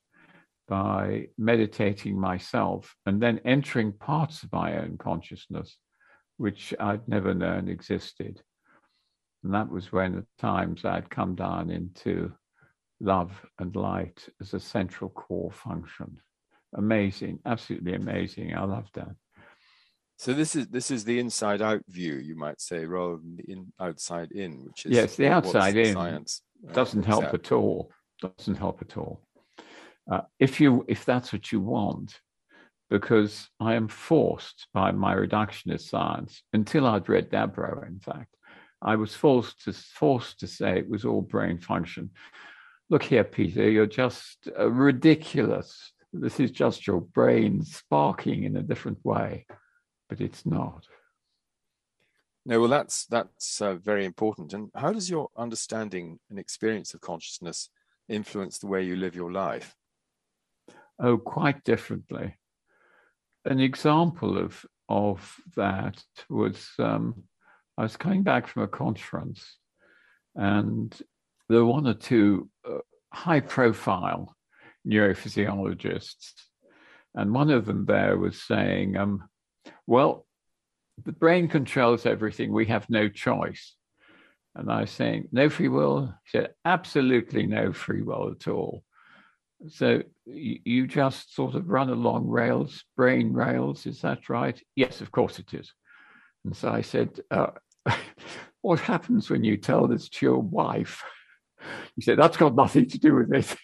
by 0.68 1.28
meditating 1.36 2.18
myself 2.18 2.94
and 3.06 3.20
then 3.20 3.40
entering 3.44 3.92
parts 3.92 4.42
of 4.42 4.52
my 4.52 4.78
own 4.78 4.96
consciousness, 4.98 5.76
which 6.36 6.74
I'd 6.78 7.06
never 7.08 7.34
known 7.34 7.68
existed. 7.68 8.42
And 9.42 9.52
that 9.54 9.70
was 9.70 9.92
when 9.92 10.18
at 10.18 10.24
times 10.38 10.84
I'd 10.84 11.10
come 11.10 11.34
down 11.34 11.70
into 11.70 12.32
love 13.04 13.32
and 13.58 13.74
light 13.76 14.28
as 14.40 14.54
a 14.54 14.60
central 14.60 15.10
core 15.10 15.52
function. 15.52 16.18
Amazing, 16.74 17.38
absolutely 17.46 17.94
amazing. 17.94 18.56
I 18.56 18.64
love 18.64 18.88
that. 18.94 19.14
So 20.16 20.32
this 20.32 20.56
is 20.56 20.68
this 20.68 20.90
is 20.90 21.04
the 21.04 21.18
inside 21.18 21.60
out 21.60 21.82
view, 21.88 22.14
you 22.14 22.36
might 22.36 22.60
say, 22.60 22.86
rather 22.86 23.16
than 23.16 23.36
the 23.36 23.52
in, 23.52 23.72
outside 23.80 24.32
in, 24.32 24.64
which 24.64 24.86
is 24.86 24.92
yes, 24.92 25.16
the 25.16 25.28
outside 25.28 25.76
in 25.76 25.94
science 25.94 26.42
uh, 26.68 26.72
doesn't 26.72 27.04
help 27.04 27.34
at 27.34 27.52
all. 27.52 27.90
Doesn't 28.20 28.54
help 28.56 28.80
at 28.80 28.96
all. 28.96 29.22
Uh, 30.10 30.22
if 30.38 30.60
you 30.60 30.84
if 30.88 31.04
that's 31.04 31.32
what 31.32 31.50
you 31.50 31.60
want, 31.60 32.20
because 32.90 33.48
I 33.58 33.74
am 33.74 33.88
forced 33.88 34.68
by 34.72 34.92
my 34.92 35.14
reductionist 35.14 35.88
science 35.88 36.42
until 36.52 36.86
I'd 36.86 37.08
read 37.08 37.30
Dabro, 37.30 37.86
in 37.86 37.98
fact, 37.98 38.34
I 38.80 38.96
was 38.96 39.14
forced 39.14 39.64
to 39.64 39.72
forced 39.72 40.40
to 40.40 40.46
say 40.46 40.78
it 40.78 40.88
was 40.88 41.04
all 41.04 41.22
brain 41.22 41.58
function 41.58 42.10
look 42.90 43.02
here, 43.02 43.24
Peter, 43.24 43.68
you're 43.68 43.86
just 43.86 44.48
uh, 44.58 44.70
ridiculous. 44.70 45.92
This 46.12 46.38
is 46.38 46.50
just 46.50 46.86
your 46.86 47.00
brain 47.00 47.62
sparking 47.64 48.44
in 48.44 48.56
a 48.56 48.62
different 48.62 49.04
way, 49.04 49.46
but 50.08 50.20
it's 50.20 50.46
not. 50.46 50.86
No, 52.46 52.60
well, 52.60 52.68
that's 52.68 53.06
that's 53.06 53.60
uh, 53.62 53.74
very 53.74 54.04
important. 54.04 54.52
And 54.52 54.70
how 54.74 54.92
does 54.92 55.08
your 55.08 55.28
understanding 55.36 56.18
and 56.28 56.38
experience 56.38 56.92
of 56.92 57.00
consciousness 57.00 57.70
influence 58.08 58.58
the 58.58 58.66
way 58.66 58.82
you 58.84 58.96
live 58.96 59.16
your 59.16 59.32
life? 59.32 59.74
Oh, 60.98 61.16
quite 61.16 61.64
differently. 61.64 62.36
An 63.46 63.60
example 63.60 64.38
of 64.38 64.64
of 64.88 65.36
that 65.56 66.04
was 66.28 66.68
um, 66.78 67.24
I 67.78 67.82
was 67.82 67.96
coming 67.96 68.22
back 68.22 68.46
from 68.46 68.62
a 68.62 68.68
conference, 68.68 69.56
and 70.34 70.94
there 71.48 71.58
were 71.58 71.66
one 71.66 71.86
or 71.86 71.94
two 71.94 72.48
uh, 72.68 72.78
high 73.12 73.40
profile 73.40 74.34
neurophysiologists. 74.86 76.32
And 77.14 77.32
one 77.32 77.50
of 77.50 77.66
them 77.66 77.84
there 77.86 78.18
was 78.18 78.42
saying, 78.42 78.96
um, 78.96 79.28
well, 79.86 80.26
the 81.04 81.12
brain 81.12 81.48
controls 81.48 82.06
everything. 82.06 82.52
We 82.52 82.66
have 82.66 82.88
no 82.90 83.08
choice. 83.08 83.74
And 84.56 84.70
I 84.70 84.82
was 84.82 84.90
saying, 84.90 85.28
no 85.32 85.48
free 85.48 85.68
will? 85.68 86.14
He 86.24 86.38
said, 86.38 86.50
absolutely 86.64 87.46
no 87.46 87.72
free 87.72 88.02
will 88.02 88.30
at 88.30 88.48
all. 88.48 88.84
So 89.68 90.02
you 90.26 90.86
just 90.86 91.34
sort 91.34 91.54
of 91.54 91.68
run 91.68 91.88
along 91.88 92.28
rails, 92.28 92.84
brain 92.96 93.32
rails, 93.32 93.86
is 93.86 94.00
that 94.02 94.28
right? 94.28 94.60
Yes, 94.76 95.00
of 95.00 95.10
course 95.10 95.38
it 95.38 95.54
is. 95.54 95.72
And 96.44 96.56
so 96.56 96.68
I 96.68 96.82
said, 96.82 97.20
uh, 97.30 97.48
what 98.60 98.80
happens 98.80 99.30
when 99.30 99.42
you 99.42 99.56
tell 99.56 99.88
this 99.88 100.08
to 100.08 100.26
your 100.26 100.38
wife? 100.38 101.02
He 101.96 102.02
said, 102.02 102.18
that's 102.18 102.36
got 102.36 102.54
nothing 102.54 102.88
to 102.88 102.98
do 102.98 103.14
with 103.14 103.32
it. 103.32 103.56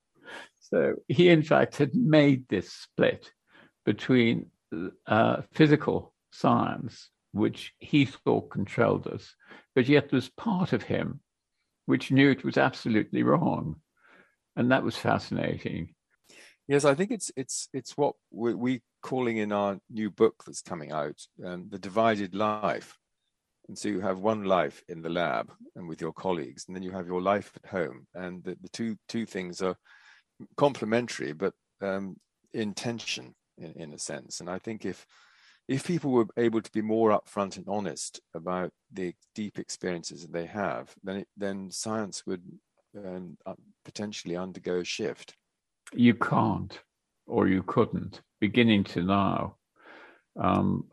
so 0.60 0.94
he, 1.08 1.28
in 1.28 1.42
fact, 1.42 1.76
had 1.76 1.94
made 1.94 2.48
this 2.48 2.72
split 2.72 3.30
between 3.84 4.46
uh, 5.06 5.42
physical 5.52 6.14
science, 6.30 7.10
which 7.32 7.72
he 7.78 8.04
thought 8.04 8.50
controlled 8.50 9.06
us, 9.06 9.34
but 9.74 9.88
yet 9.88 10.10
there 10.10 10.16
was 10.16 10.28
part 10.28 10.72
of 10.72 10.82
him 10.82 11.20
which 11.88 12.10
knew 12.10 12.30
it 12.30 12.44
was 12.44 12.58
absolutely 12.58 13.22
wrong. 13.22 13.76
And 14.56 14.70
that 14.70 14.82
was 14.82 14.98
fascinating. 14.98 15.94
Yes, 16.66 16.84
I 16.84 16.94
think 16.94 17.10
it's 17.10 17.32
it's 17.34 17.70
it's 17.72 17.96
what 17.96 18.14
we're, 18.30 18.56
we 18.56 18.82
calling 19.02 19.38
in 19.38 19.52
our 19.52 19.78
new 19.88 20.10
book 20.10 20.42
that's 20.44 20.60
coming 20.60 20.92
out, 20.92 21.18
um, 21.42 21.68
the 21.70 21.78
divided 21.78 22.34
life, 22.34 22.98
and 23.68 23.78
so 23.78 23.88
you 23.88 24.00
have 24.00 24.18
one 24.18 24.44
life 24.44 24.82
in 24.88 25.02
the 25.02 25.10
lab 25.10 25.52
and 25.76 25.86
with 25.86 26.00
your 26.00 26.12
colleagues, 26.12 26.64
and 26.66 26.74
then 26.74 26.82
you 26.82 26.90
have 26.92 27.06
your 27.06 27.20
life 27.20 27.52
at 27.62 27.70
home. 27.70 28.06
And 28.14 28.42
the, 28.42 28.56
the 28.60 28.68
two 28.70 28.96
two 29.08 29.26
things 29.26 29.60
are 29.62 29.76
complementary, 30.56 31.32
but 31.32 31.52
um, 31.80 32.16
in 32.52 32.74
tension 32.74 33.34
in, 33.58 33.72
in 33.72 33.92
a 33.92 33.98
sense. 33.98 34.40
And 34.40 34.48
I 34.48 34.58
think 34.58 34.84
if 34.84 35.06
if 35.68 35.86
people 35.86 36.12
were 36.12 36.26
able 36.38 36.62
to 36.62 36.72
be 36.72 36.80
more 36.80 37.10
upfront 37.10 37.58
and 37.58 37.66
honest 37.68 38.20
about 38.34 38.70
the 38.90 39.12
deep 39.34 39.58
experiences 39.58 40.22
that 40.22 40.32
they 40.32 40.46
have, 40.46 40.94
then 41.04 41.16
it, 41.18 41.28
then 41.36 41.70
science 41.70 42.24
would 42.26 42.42
um, 42.96 43.36
uh, 43.44 43.54
potentially 43.84 44.34
undergo 44.34 44.78
a 44.78 44.84
shift. 44.84 45.34
You 45.92 46.14
can't, 46.14 46.78
or 47.26 47.48
you 47.48 47.62
couldn't, 47.62 48.22
beginning 48.40 48.84
to 48.84 49.02
now. 49.02 49.56
Um, 50.40 50.86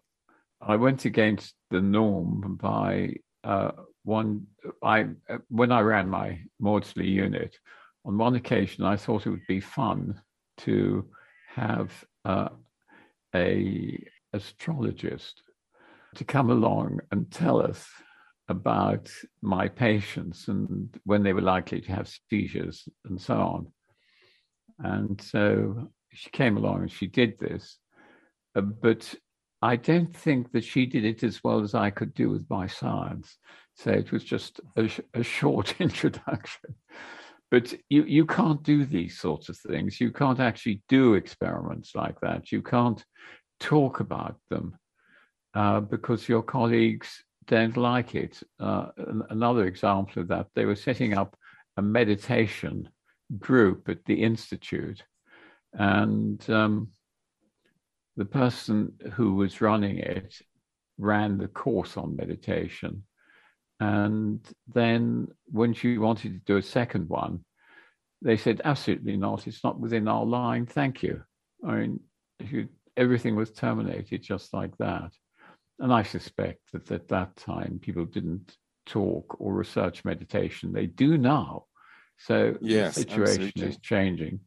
I 0.61 0.75
went 0.75 1.05
against 1.05 1.53
the 1.69 1.81
norm 1.81 2.57
by 2.61 3.15
uh, 3.43 3.71
one. 4.03 4.47
I 4.83 5.07
when 5.49 5.71
I 5.71 5.81
ran 5.81 6.09
my 6.09 6.39
Maudsley 6.59 7.07
unit, 7.07 7.57
on 8.05 8.17
one 8.17 8.35
occasion 8.35 8.83
I 8.83 8.95
thought 8.95 9.25
it 9.25 9.31
would 9.31 9.47
be 9.47 9.59
fun 9.59 10.21
to 10.59 11.09
have 11.53 11.91
uh, 12.23 12.49
a 13.35 14.03
astrologist 14.33 15.41
to 16.15 16.23
come 16.23 16.49
along 16.49 16.99
and 17.11 17.29
tell 17.31 17.61
us 17.61 17.87
about 18.47 19.09
my 19.41 19.67
patients 19.67 20.47
and 20.47 20.99
when 21.03 21.23
they 21.23 21.33
were 21.33 21.41
likely 21.41 21.81
to 21.81 21.91
have 21.91 22.11
seizures 22.29 22.87
and 23.05 23.19
so 23.19 23.35
on. 23.35 23.67
And 24.79 25.19
so 25.21 25.89
she 26.11 26.29
came 26.29 26.57
along 26.57 26.83
and 26.83 26.91
she 26.91 27.07
did 27.07 27.39
this. 27.39 27.77
Uh, 28.55 28.61
but 28.61 29.13
I 29.65 29.77
don't 29.77 30.15
think 30.15 30.51
that 30.51 30.63
she 30.63 30.85
did 30.85 31.05
it 31.05 31.23
as 31.23 31.43
well 31.43 31.61
as 31.61 31.73
I 31.73 31.89
could 31.89 32.13
do 32.13 32.29
with 32.29 32.47
my 32.51 32.67
science. 32.67 33.37
So 33.73 33.89
it 33.89 34.11
was 34.11 34.23
just 34.23 34.61
a, 34.77 34.87
a 35.15 35.23
short 35.23 35.75
introduction. 35.81 36.75
But 37.49 37.73
you, 37.89 38.03
you 38.03 38.27
can't 38.27 38.61
do 38.61 38.85
these 38.85 39.17
sorts 39.17 39.49
of 39.49 39.57
things. 39.57 39.99
You 39.99 40.11
can't 40.11 40.39
actually 40.39 40.83
do 40.87 41.15
experiments 41.15 41.95
like 41.95 42.19
that. 42.21 42.51
You 42.51 42.61
can't 42.61 43.03
talk 43.59 44.01
about 44.01 44.35
them 44.51 44.77
uh, 45.55 45.79
because 45.79 46.29
your 46.29 46.43
colleagues 46.43 47.23
don't 47.47 47.75
like 47.75 48.13
it. 48.13 48.43
Uh, 48.59 48.87
another 49.31 49.65
example 49.65 50.21
of 50.21 50.27
that, 50.27 50.45
they 50.53 50.65
were 50.65 50.75
setting 50.75 51.17
up 51.17 51.35
a 51.75 51.81
meditation 51.81 52.87
group 53.39 53.89
at 53.89 54.05
the 54.05 54.21
Institute. 54.21 55.01
And 55.73 56.47
um, 56.51 56.89
the 58.17 58.25
person 58.25 58.93
who 59.13 59.35
was 59.35 59.61
running 59.61 59.97
it 59.97 60.35
ran 60.97 61.37
the 61.37 61.47
course 61.47 61.97
on 61.97 62.15
meditation. 62.15 63.03
And 63.79 64.39
then 64.73 65.27
when 65.47 65.73
she 65.73 65.97
wanted 65.97 66.33
to 66.33 66.39
do 66.45 66.57
a 66.57 66.61
second 66.61 67.09
one, 67.09 67.43
they 68.21 68.37
said, 68.37 68.61
absolutely 68.63 69.17
not. 69.17 69.47
It's 69.47 69.63
not 69.63 69.79
within 69.79 70.07
our 70.07 70.25
line. 70.25 70.65
Thank 70.65 71.03
you. 71.03 71.21
I 71.67 71.75
mean, 71.75 71.99
you, 72.39 72.69
everything 72.95 73.35
was 73.35 73.51
terminated 73.51 74.23
just 74.23 74.53
like 74.53 74.75
that. 74.77 75.11
And 75.79 75.93
I 75.93 76.03
suspect 76.03 76.71
that 76.71 76.89
at 76.91 77.09
that 77.09 77.35
time, 77.35 77.79
people 77.81 78.05
didn't 78.05 78.55
talk 78.85 79.35
or 79.39 79.53
research 79.53 80.05
meditation. 80.05 80.71
They 80.71 80.85
do 80.85 81.17
now. 81.17 81.65
So 82.17 82.55
yes, 82.61 82.95
the 82.95 83.01
situation 83.01 83.43
absolutely. 83.47 83.67
is 83.67 83.77
changing. 83.79 84.39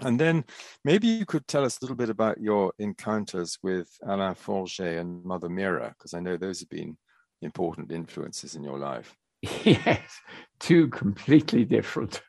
And 0.00 0.18
then 0.18 0.44
maybe 0.84 1.06
you 1.06 1.26
could 1.26 1.46
tell 1.46 1.64
us 1.64 1.78
a 1.78 1.84
little 1.84 1.96
bit 1.96 2.10
about 2.10 2.40
your 2.40 2.72
encounters 2.78 3.58
with 3.62 3.88
Alain 4.06 4.34
Forget 4.34 4.98
and 4.98 5.24
Mother 5.24 5.48
Meera, 5.48 5.90
because 5.90 6.14
I 6.14 6.20
know 6.20 6.36
those 6.36 6.60
have 6.60 6.68
been 6.68 6.96
important 7.42 7.92
influences 7.92 8.54
in 8.54 8.62
your 8.62 8.78
life. 8.78 9.14
Yes, 9.64 10.20
two 10.58 10.88
completely 10.88 11.64
different. 11.64 12.22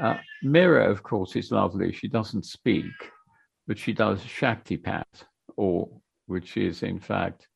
Uh, 0.00 0.18
Meera, 0.44 0.88
of 0.88 1.02
course, 1.02 1.34
is 1.34 1.50
lovely. 1.50 1.92
She 1.92 2.08
doesn't 2.08 2.44
speak, 2.44 2.92
but 3.66 3.76
she 3.78 3.92
does 3.92 4.20
Shaktipat, 4.20 5.04
or 5.56 5.88
which 6.26 6.56
is 6.56 6.84
in 6.84 7.00
fact 7.00 7.48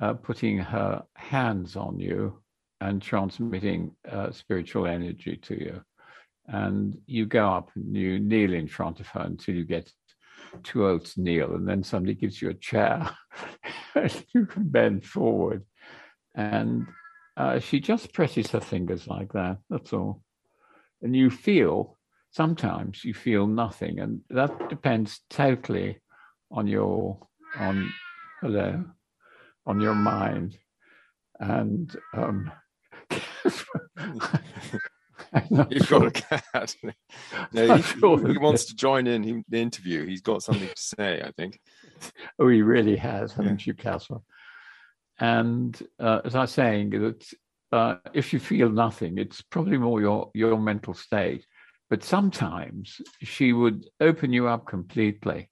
uh, 0.00 0.14
putting 0.14 0.58
her 0.58 1.02
hands 1.16 1.76
on 1.76 1.98
you 1.98 2.40
and 2.80 3.00
transmitting 3.00 3.94
uh, 4.10 4.30
spiritual 4.30 4.86
energy 4.86 5.38
to 5.42 5.54
you. 5.54 5.82
And 6.52 6.98
you 7.06 7.26
go 7.26 7.48
up 7.48 7.70
and 7.76 7.96
you 7.96 8.18
kneel 8.18 8.52
in 8.54 8.66
front 8.66 8.98
of 8.98 9.06
her 9.08 9.20
until 9.20 9.54
you 9.54 9.64
get 9.64 9.90
too 10.64 10.86
old 10.86 11.04
to 11.04 11.20
kneel, 11.20 11.54
and 11.54 11.68
then 11.68 11.82
somebody 11.82 12.14
gives 12.14 12.42
you 12.42 12.50
a 12.50 12.54
chair 12.54 13.08
and 13.94 14.24
you 14.34 14.46
can 14.46 14.68
bend 14.68 15.04
forward. 15.04 15.64
And 16.34 16.86
uh, 17.36 17.60
she 17.60 17.78
just 17.80 18.12
presses 18.12 18.50
her 18.50 18.60
fingers 18.60 19.06
like 19.06 19.32
that. 19.32 19.58
That's 19.68 19.92
all. 19.92 20.22
And 21.02 21.14
you 21.14 21.30
feel, 21.30 21.98
sometimes 22.32 23.04
you 23.04 23.14
feel 23.14 23.46
nothing. 23.46 24.00
And 24.00 24.20
that 24.30 24.68
depends 24.68 25.20
totally 25.30 26.00
on 26.50 26.66
your, 26.66 27.26
on, 27.58 27.92
hello, 28.40 28.84
on 29.66 29.80
your 29.80 29.94
mind. 29.94 30.58
And 31.38 31.94
um, 32.12 32.50
You've 35.70 35.88
got 35.88 36.06
a 36.06 36.10
cat. 36.10 36.74
no, 37.52 37.76
he, 37.76 37.82
sure 37.82 38.28
he, 38.28 38.38
wants 38.38 38.64
to 38.66 38.74
join 38.74 39.06
in 39.06 39.44
the 39.48 39.58
interview. 39.58 40.06
He's 40.06 40.22
got 40.22 40.42
something 40.42 40.68
to 40.68 40.74
say, 40.76 41.22
I 41.22 41.30
think. 41.32 41.60
Oh, 42.38 42.48
he 42.48 42.62
really 42.62 42.96
has, 42.96 43.32
haven't 43.32 43.66
yeah. 43.66 43.70
you, 43.70 43.74
Casper? 43.74 44.18
And 45.18 45.80
uh, 45.98 46.20
as 46.24 46.34
I 46.34 46.40
was 46.42 46.50
saying, 46.50 46.90
that 46.90 47.32
uh, 47.72 47.96
if 48.14 48.32
you 48.32 48.38
feel 48.38 48.70
nothing, 48.70 49.18
it's 49.18 49.42
probably 49.42 49.78
more 49.78 50.00
your 50.00 50.30
your 50.34 50.58
mental 50.58 50.94
state. 50.94 51.46
But 51.90 52.04
sometimes 52.04 53.00
she 53.20 53.52
would 53.52 53.86
open 54.00 54.32
you 54.32 54.46
up 54.46 54.66
completely, 54.66 55.49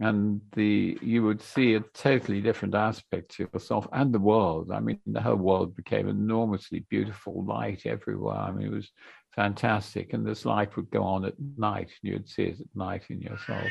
and 0.00 0.40
the 0.54 0.98
you 1.02 1.22
would 1.22 1.42
see 1.42 1.74
a 1.74 1.80
totally 1.94 2.40
different 2.40 2.74
aspect 2.74 3.36
to 3.36 3.48
yourself 3.52 3.86
and 3.92 4.12
the 4.12 4.18
world. 4.18 4.70
I 4.72 4.80
mean, 4.80 4.98
the 5.06 5.20
whole 5.20 5.36
world 5.36 5.76
became 5.76 6.08
enormously 6.08 6.84
beautiful, 6.88 7.44
light 7.44 7.82
everywhere. 7.84 8.36
I 8.36 8.50
mean, 8.52 8.68
it 8.68 8.72
was 8.72 8.90
fantastic, 9.34 10.12
and 10.12 10.26
this 10.26 10.44
light 10.44 10.76
would 10.76 10.90
go 10.90 11.02
on 11.02 11.24
at 11.24 11.34
night, 11.56 11.90
and 12.02 12.12
you'd 12.12 12.28
see 12.28 12.44
it 12.44 12.60
at 12.60 12.66
night 12.74 13.04
in 13.10 13.20
yourself. 13.20 13.70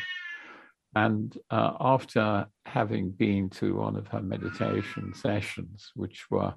And 0.93 1.35
uh, 1.49 1.73
after 1.79 2.47
having 2.65 3.11
been 3.11 3.49
to 3.51 3.75
one 3.75 3.95
of 3.95 4.07
her 4.09 4.21
meditation 4.21 5.13
sessions, 5.13 5.91
which 5.95 6.29
were 6.29 6.53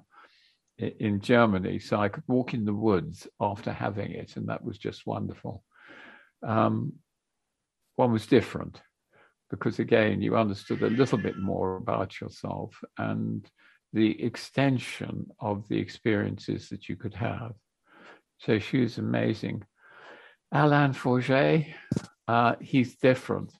in 0.77 1.21
Germany, 1.21 1.79
so 1.79 1.97
I 1.97 2.09
could 2.09 2.23
walk 2.27 2.53
in 2.53 2.65
the 2.65 2.73
woods 2.73 3.27
after 3.39 3.71
having 3.71 4.11
it, 4.11 4.35
and 4.35 4.49
that 4.49 4.63
was 4.63 4.77
just 4.77 5.07
wonderful. 5.07 5.63
Um, 6.45 6.93
one 7.95 8.11
was 8.11 8.27
different 8.27 8.81
because, 9.49 9.79
again, 9.79 10.21
you 10.21 10.35
understood 10.35 10.81
a 10.81 10.89
little 10.89 11.17
bit 11.17 11.37
more 11.37 11.77
about 11.77 12.19
yourself 12.19 12.75
and 12.97 13.49
the 13.93 14.21
extension 14.23 15.27
of 15.39 15.67
the 15.67 15.79
experiences 15.79 16.69
that 16.69 16.89
you 16.89 16.95
could 16.95 17.13
have. 17.13 17.53
So 18.39 18.59
she 18.59 18.79
was 18.81 18.97
amazing. 18.97 19.63
Alain 20.51 20.93
Forget, 20.93 21.67
uh, 22.27 22.55
he's 22.59 22.95
different. 22.97 23.53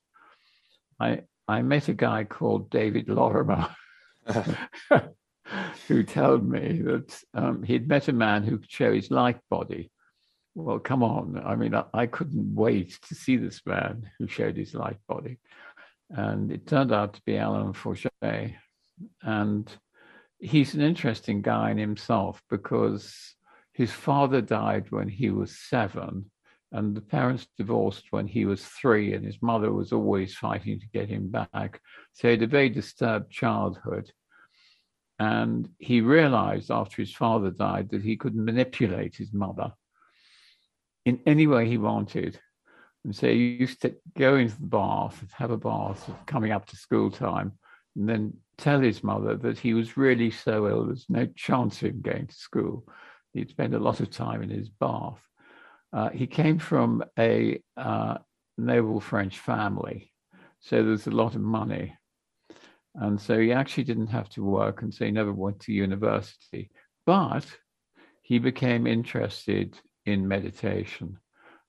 I 1.00 1.22
I 1.48 1.62
met 1.62 1.90
a 1.90 1.94
guy 1.94 2.24
called 2.24 2.70
David 2.70 3.08
Lorimer 3.08 3.70
who 5.88 6.04
told 6.04 6.48
me 6.48 6.82
that 6.82 7.22
um, 7.34 7.64
he'd 7.64 7.88
met 7.88 8.08
a 8.08 8.14
man 8.14 8.44
who 8.44 8.58
could 8.58 8.72
show 8.72 8.94
his 8.94 9.12
light 9.12 9.40
body. 9.50 9.92
Well, 10.56 10.80
come 10.80 11.04
on. 11.04 11.42
I 11.46 11.56
mean, 11.56 11.76
I, 11.76 11.84
I, 11.94 12.06
couldn't 12.08 12.56
wait 12.56 12.98
to 13.10 13.16
see 13.16 13.36
this 13.36 13.62
man 13.66 14.10
who 14.18 14.28
showed 14.28 14.56
his 14.56 14.74
light 14.74 14.98
body. 15.08 15.38
And 16.10 16.52
it 16.52 16.68
turned 16.68 16.94
out 16.94 17.14
to 17.16 17.22
be 17.26 17.38
Alain 17.38 17.74
Forget. 17.74 18.54
And 19.22 19.72
he's 20.40 20.74
an 20.74 20.82
interesting 20.82 21.42
guy 21.42 21.72
in 21.72 21.78
himself 21.78 22.42
because 22.50 23.36
his 23.74 23.92
father 23.92 24.42
died 24.42 24.92
when 24.92 25.10
he 25.10 25.30
was 25.30 25.58
seven 25.58 26.32
and 26.72 26.96
the 26.96 27.02
parents 27.02 27.48
divorced 27.58 28.08
when 28.10 28.28
he 28.28 28.44
was 28.44 28.66
three, 28.66 29.14
and 29.14 29.24
his 29.24 29.42
mother 29.42 29.72
was 29.72 29.94
always 29.94 30.36
fighting 30.36 30.78
to 30.80 30.88
get 30.88 31.08
him 31.08 31.30
back. 31.30 31.80
So 32.14 32.28
he 32.28 32.32
had 32.32 32.44
a 32.44 32.48
very 32.48 32.70
disturbed 32.70 33.32
childhood. 33.32 34.12
And 35.18 35.70
he 35.78 36.02
realized 36.02 36.70
after 36.70 37.02
his 37.02 37.14
father 37.14 37.50
died 37.50 37.92
that 37.92 38.02
he 38.04 38.18
could 38.18 38.36
manipulate 38.36 39.16
his 39.16 39.32
mother 39.32 39.72
in 41.06 41.22
any 41.26 41.48
way 41.48 41.66
he 41.70 41.78
wanted. 41.78 42.40
And 43.06 43.16
so 43.16 43.28
he 43.28 43.58
used 43.60 43.84
to 43.84 43.96
go 44.18 44.36
into 44.36 44.60
the 44.60 44.66
bath, 44.66 45.24
have 45.34 45.52
a 45.52 45.58
bath 45.58 46.10
coming 46.26 46.52
up 46.52 46.66
to 46.66 46.76
school 46.76 47.12
time, 47.12 47.54
and 47.96 48.10
then 48.10 48.34
tell 48.58 48.80
his 48.80 49.04
mother 49.04 49.36
that 49.36 49.60
he 49.60 49.76
was 49.76 49.96
really 49.96 50.32
so 50.32 50.68
ill, 50.68 50.86
there's 50.86 51.06
no 51.08 51.28
chance 51.36 51.84
of 51.84 51.90
him 51.90 52.02
going 52.02 52.26
to 52.26 52.34
school. 52.34 52.88
He'd 53.34 53.52
spend 53.52 53.76
a 53.76 53.80
lot 53.80 54.00
of 54.00 54.10
time 54.10 54.42
in 54.42 54.50
his 54.50 54.70
bath. 54.70 55.22
Uh, 55.94 56.10
he 56.10 56.26
came 56.26 56.58
from 56.58 57.04
a 57.20 57.62
uh, 57.78 58.18
noble 58.58 59.00
French 59.00 59.38
family, 59.38 60.12
so 60.60 60.84
there's 60.84 61.06
a 61.06 61.12
lot 61.12 61.36
of 61.36 61.42
money. 61.42 61.96
And 62.96 63.22
so 63.22 63.38
he 63.38 63.52
actually 63.52 63.84
didn't 63.84 64.08
have 64.08 64.30
to 64.30 64.44
work, 64.44 64.82
and 64.82 64.92
so 64.92 65.06
he 65.06 65.12
never 65.12 65.32
went 65.32 65.60
to 65.62 65.74
university. 65.74 66.72
But 67.06 67.46
he 68.24 68.40
became 68.40 68.88
interested 68.88 69.80
in 70.08 70.28
meditation. 70.28 71.20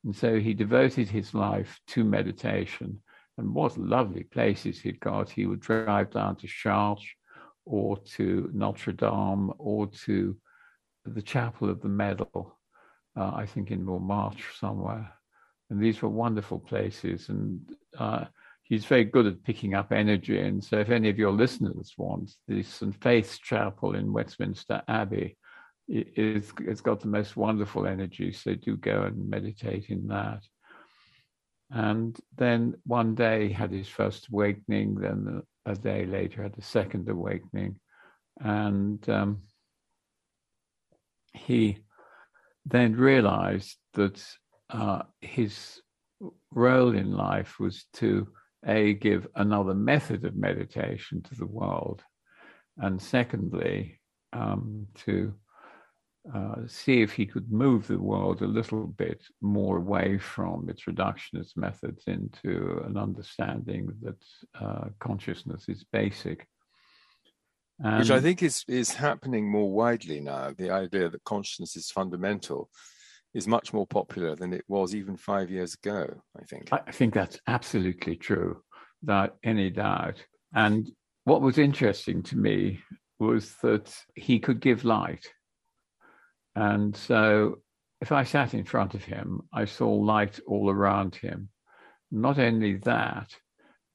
And 0.06 0.16
so 0.16 0.38
he 0.38 0.54
devoted 0.54 1.08
his 1.08 1.34
life 1.34 1.78
to 1.88 2.04
meditation. 2.04 3.02
And 3.36 3.54
what 3.54 3.76
lovely 3.76 4.22
places 4.22 4.80
he'd 4.80 5.00
got. 5.00 5.28
He 5.28 5.44
would 5.44 5.60
drive 5.60 6.10
down 6.10 6.36
to 6.36 6.46
Chartres 6.46 7.04
or 7.66 7.98
to 8.14 8.48
Notre 8.54 8.92
Dame 8.92 9.52
or 9.58 9.88
to 10.06 10.34
the 11.04 11.20
Chapel 11.20 11.68
of 11.68 11.82
the 11.82 11.88
Medal 11.88 12.56
uh, 13.16 13.32
I 13.34 13.46
think 13.46 13.70
in 13.70 13.84
Montmartre 13.84 14.44
somewhere. 14.58 15.12
And 15.70 15.80
these 15.80 16.02
were 16.02 16.08
wonderful 16.08 16.60
places. 16.60 17.28
And 17.28 17.60
uh, 17.98 18.26
he's 18.62 18.84
very 18.84 19.04
good 19.04 19.26
at 19.26 19.42
picking 19.42 19.74
up 19.74 19.90
energy. 19.90 20.38
And 20.38 20.62
so, 20.62 20.78
if 20.78 20.90
any 20.90 21.08
of 21.08 21.18
your 21.18 21.32
listeners 21.32 21.94
want, 21.96 22.32
the 22.46 22.62
St. 22.62 22.94
Faith's 23.02 23.38
Chapel 23.38 23.94
in 23.94 24.12
Westminster 24.12 24.82
Abbey 24.86 25.36
is 25.88 26.52
it's 26.60 26.80
got 26.80 27.00
the 27.00 27.08
most 27.08 27.36
wonderful 27.36 27.86
energy. 27.86 28.32
So 28.32 28.54
do 28.54 28.76
go 28.76 29.02
and 29.02 29.30
meditate 29.30 29.86
in 29.88 30.08
that. 30.08 30.42
And 31.70 32.18
then 32.36 32.74
one 32.84 33.14
day 33.14 33.50
had 33.50 33.72
his 33.72 33.88
first 33.88 34.28
awakening, 34.28 34.96
then 34.96 35.42
a 35.64 35.74
day 35.74 36.06
later 36.06 36.42
had 36.42 36.56
a 36.56 36.62
second 36.62 37.08
awakening. 37.08 37.80
And 38.40 39.08
um, 39.08 39.42
he 41.32 41.78
then 42.64 42.94
realized 42.96 43.76
that 43.94 44.24
uh, 44.70 45.02
his 45.20 45.80
role 46.52 46.94
in 46.94 47.12
life 47.12 47.58
was 47.58 47.84
to 47.94 48.28
a 48.66 48.94
give 48.94 49.28
another 49.34 49.74
method 49.74 50.24
of 50.24 50.36
meditation 50.36 51.22
to 51.22 51.34
the 51.36 51.46
world, 51.46 52.02
and 52.78 53.00
secondly, 53.00 54.00
um, 54.32 54.86
to 54.94 55.34
uh, 56.34 56.56
see 56.66 57.02
if 57.02 57.12
he 57.12 57.26
could 57.26 57.50
move 57.52 57.86
the 57.86 57.98
world 57.98 58.42
a 58.42 58.46
little 58.46 58.86
bit 58.86 59.22
more 59.40 59.76
away 59.78 60.18
from 60.18 60.68
its 60.68 60.84
reductionist 60.84 61.56
methods 61.56 62.04
into 62.06 62.82
an 62.86 62.96
understanding 62.96 63.88
that 64.02 64.24
uh, 64.60 64.86
consciousness 64.98 65.68
is 65.68 65.84
basic. 65.92 66.46
And 67.78 67.98
Which 67.98 68.10
I 68.10 68.20
think 68.20 68.42
is 68.42 68.64
is 68.66 68.94
happening 68.94 69.50
more 69.50 69.70
widely 69.70 70.20
now. 70.20 70.52
The 70.56 70.70
idea 70.70 71.10
that 71.10 71.24
consciousness 71.24 71.76
is 71.76 71.90
fundamental 71.90 72.70
is 73.34 73.46
much 73.46 73.74
more 73.74 73.86
popular 73.86 74.34
than 74.34 74.54
it 74.54 74.64
was 74.66 74.94
even 74.94 75.16
five 75.16 75.50
years 75.50 75.74
ago. 75.74 76.22
I 76.40 76.44
think. 76.44 76.70
I 76.72 76.90
think 76.90 77.12
that's 77.12 77.38
absolutely 77.46 78.16
true, 78.16 78.62
without 79.02 79.36
any 79.44 79.68
doubt. 79.70 80.24
And 80.54 80.90
what 81.24 81.42
was 81.42 81.58
interesting 81.58 82.22
to 82.24 82.36
me 82.36 82.80
was 83.18 83.54
that 83.62 83.94
he 84.14 84.38
could 84.38 84.60
give 84.60 84.84
light 84.84 85.26
and 86.56 86.96
so 86.96 87.58
if 88.00 88.12
I 88.12 88.24
sat 88.24 88.54
in 88.54 88.64
front 88.64 88.94
of 88.94 89.04
him, 89.04 89.42
I 89.52 89.66
saw 89.66 89.90
light 89.90 90.40
all 90.46 90.70
around 90.70 91.14
him. 91.14 91.50
Not 92.10 92.38
only 92.38 92.76
that, 92.78 93.30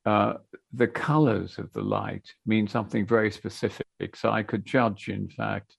uh, 0.05 0.33
the 0.73 0.87
colors 0.87 1.57
of 1.57 1.71
the 1.73 1.81
light 1.81 2.27
mean 2.45 2.67
something 2.67 3.05
very 3.05 3.31
specific. 3.31 4.15
So 4.15 4.31
I 4.31 4.43
could 4.43 4.65
judge, 4.65 5.09
in 5.09 5.27
fact, 5.27 5.75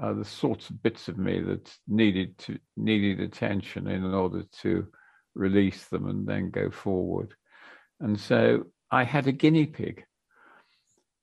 uh, 0.00 0.12
the 0.12 0.24
sorts 0.24 0.70
of 0.70 0.82
bits 0.82 1.08
of 1.08 1.18
me 1.18 1.40
that 1.40 1.72
needed 1.86 2.36
to 2.38 2.58
needed 2.76 3.20
attention 3.20 3.86
in 3.86 4.04
order 4.04 4.42
to 4.62 4.86
release 5.34 5.86
them 5.86 6.08
and 6.08 6.26
then 6.26 6.50
go 6.50 6.70
forward. 6.70 7.34
And 8.00 8.18
so 8.18 8.64
I 8.90 9.04
had 9.04 9.28
a 9.28 9.32
guinea 9.32 9.66
pig. 9.66 10.04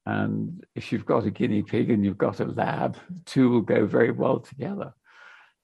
And 0.05 0.65
if 0.73 0.91
you've 0.91 1.05
got 1.05 1.25
a 1.25 1.31
guinea 1.31 1.63
pig 1.63 1.91
and 1.91 2.03
you've 2.03 2.17
got 2.17 2.39
a 2.39 2.45
lab, 2.45 2.97
two 3.25 3.49
will 3.49 3.61
go 3.61 3.85
very 3.85 4.11
well 4.11 4.39
together. 4.39 4.93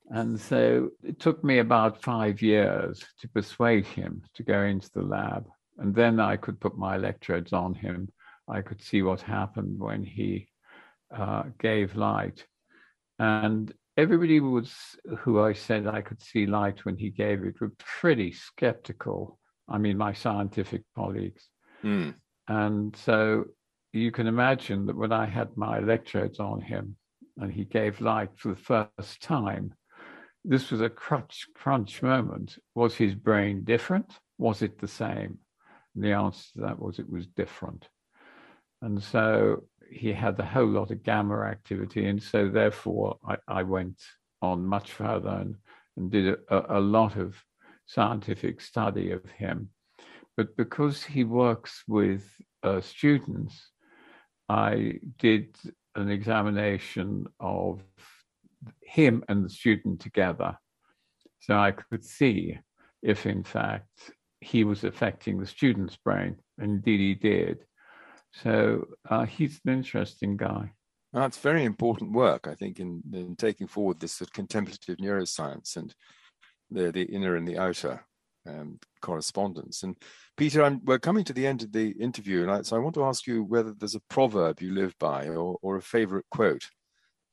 And 0.09 0.39
so 0.39 0.89
it 1.03 1.19
took 1.19 1.43
me 1.43 1.59
about 1.59 2.01
five 2.01 2.41
years 2.41 3.03
to 3.19 3.27
persuade 3.27 3.85
him 3.85 4.21
to 4.35 4.43
go 4.43 4.63
into 4.63 4.89
the 4.93 5.01
lab. 5.01 5.45
And 5.77 5.93
then 5.93 6.19
I 6.19 6.37
could 6.37 6.59
put 6.59 6.77
my 6.77 6.95
electrodes 6.95 7.53
on 7.53 7.73
him. 7.73 8.09
I 8.47 8.61
could 8.61 8.81
see 8.81 9.01
what 9.01 9.21
happened 9.21 9.79
when 9.79 10.03
he 10.03 10.47
uh, 11.15 11.43
gave 11.59 11.95
light. 11.95 12.45
And 13.19 13.73
everybody 13.97 14.39
was, 14.39 14.73
who 15.19 15.41
I 15.41 15.53
said 15.53 15.87
I 15.87 16.01
could 16.01 16.21
see 16.21 16.45
light 16.45 16.85
when 16.85 16.95
he 16.95 17.09
gave 17.09 17.43
it, 17.43 17.59
were 17.59 17.73
pretty 17.77 18.31
skeptical. 18.31 19.37
I 19.67 19.77
mean, 19.77 19.97
my 19.97 20.13
scientific 20.13 20.83
colleagues. 20.95 21.49
Mm. 21.83 22.15
And 22.47 22.95
so 22.95 23.45
you 23.91 24.11
can 24.11 24.27
imagine 24.27 24.85
that 24.85 24.95
when 24.95 25.11
I 25.11 25.25
had 25.25 25.55
my 25.57 25.79
electrodes 25.79 26.39
on 26.39 26.61
him 26.61 26.95
and 27.37 27.51
he 27.51 27.65
gave 27.65 27.99
light 27.99 28.29
for 28.37 28.49
the 28.49 28.55
first 28.61 29.21
time, 29.21 29.73
this 30.47 30.71
was 30.71 30.81
a 30.81 30.89
crunch 30.89 31.47
crunch 31.53 32.01
moment. 32.01 32.57
Was 32.73 32.95
his 32.95 33.13
brain 33.13 33.63
different? 33.65 34.13
Was 34.37 34.61
it 34.61 34.79
the 34.79 34.87
same? 34.87 35.39
And 35.93 36.03
the 36.03 36.13
answer 36.13 36.43
to 36.53 36.61
that 36.61 36.79
was 36.79 36.99
it 36.99 37.09
was 37.09 37.27
different. 37.27 37.89
And 38.81 39.03
so 39.03 39.63
he 39.91 40.13
had 40.13 40.39
a 40.39 40.45
whole 40.45 40.67
lot 40.67 40.91
of 40.91 41.03
gamma 41.03 41.41
activity. 41.41 42.07
And 42.07 42.21
so 42.23 42.47
therefore 42.47 43.17
I, 43.27 43.37
I 43.47 43.63
went 43.63 44.01
on 44.41 44.65
much 44.65 44.93
further 44.93 45.29
and, 45.29 45.55
and 45.97 46.11
did 46.11 46.35
a, 46.49 46.77
a 46.77 46.79
lot 46.79 47.17
of 47.17 47.35
scientific 47.85 48.61
study 48.61 49.11
of 49.11 49.29
him. 49.29 49.69
But 50.37 50.55
because 50.55 51.03
he 51.03 51.23
works 51.23 51.83
with 51.87 52.23
uh, 52.63 52.79
students, 52.79 53.71
I 54.47 54.99
did 55.17 55.57
an 55.95 56.09
examination 56.09 57.25
of 57.39 57.81
him 58.81 59.23
and 59.27 59.43
the 59.43 59.49
student 59.49 59.99
together. 59.99 60.57
So 61.39 61.55
I 61.55 61.71
could 61.71 62.03
see 62.03 62.57
if, 63.01 63.25
in 63.25 63.43
fact, 63.43 64.11
he 64.41 64.63
was 64.63 64.83
affecting 64.83 65.39
the 65.39 65.45
student's 65.45 65.97
brain. 65.97 66.37
Indeed, 66.61 66.99
he 66.99 67.15
did. 67.15 67.59
So 68.43 68.87
uh, 69.09 69.25
he's 69.25 69.59
an 69.65 69.73
interesting 69.73 70.37
guy. 70.37 70.71
that's 71.13 71.37
very 71.37 71.63
important 71.63 72.11
work, 72.11 72.47
I 72.47 72.55
think, 72.55 72.79
in, 72.79 73.01
in 73.13 73.35
taking 73.35 73.67
forward 73.67 73.99
this 73.99 74.13
sort 74.13 74.29
of 74.29 74.33
contemplative 74.33 74.97
neuroscience 74.97 75.75
and 75.75 75.93
the, 76.69 76.91
the 76.91 77.03
inner 77.03 77.35
and 77.35 77.47
the 77.47 77.57
outer 77.57 78.05
um, 78.47 78.79
correspondence. 79.01 79.83
And 79.83 79.95
Peter, 80.35 80.63
I'm, 80.63 80.81
we're 80.85 80.99
coming 80.99 81.23
to 81.25 81.33
the 81.33 81.47
end 81.47 81.63
of 81.63 81.71
the 81.71 81.91
interview, 81.91 82.43
and 82.43 82.51
I, 82.51 82.61
so 82.61 82.75
I 82.75 82.79
want 82.79 82.95
to 82.95 83.05
ask 83.05 83.27
you 83.27 83.43
whether 83.43 83.73
there's 83.73 83.95
a 83.95 84.01
proverb 84.09 84.61
you 84.61 84.73
live 84.73 84.95
by 84.99 85.27
or, 85.27 85.57
or 85.61 85.77
a 85.77 85.81
favorite 85.81 86.25
quote 86.29 86.67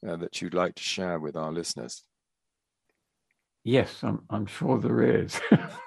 uh, 0.06 0.16
that 0.16 0.40
you'd 0.40 0.54
like 0.54 0.74
to 0.76 0.82
share 0.82 1.18
with 1.18 1.36
our 1.36 1.52
listeners? 1.52 2.02
Yes, 3.64 4.02
I'm, 4.02 4.22
I'm 4.28 4.46
sure 4.46 4.78
there 4.78 5.20
is. 5.20 5.40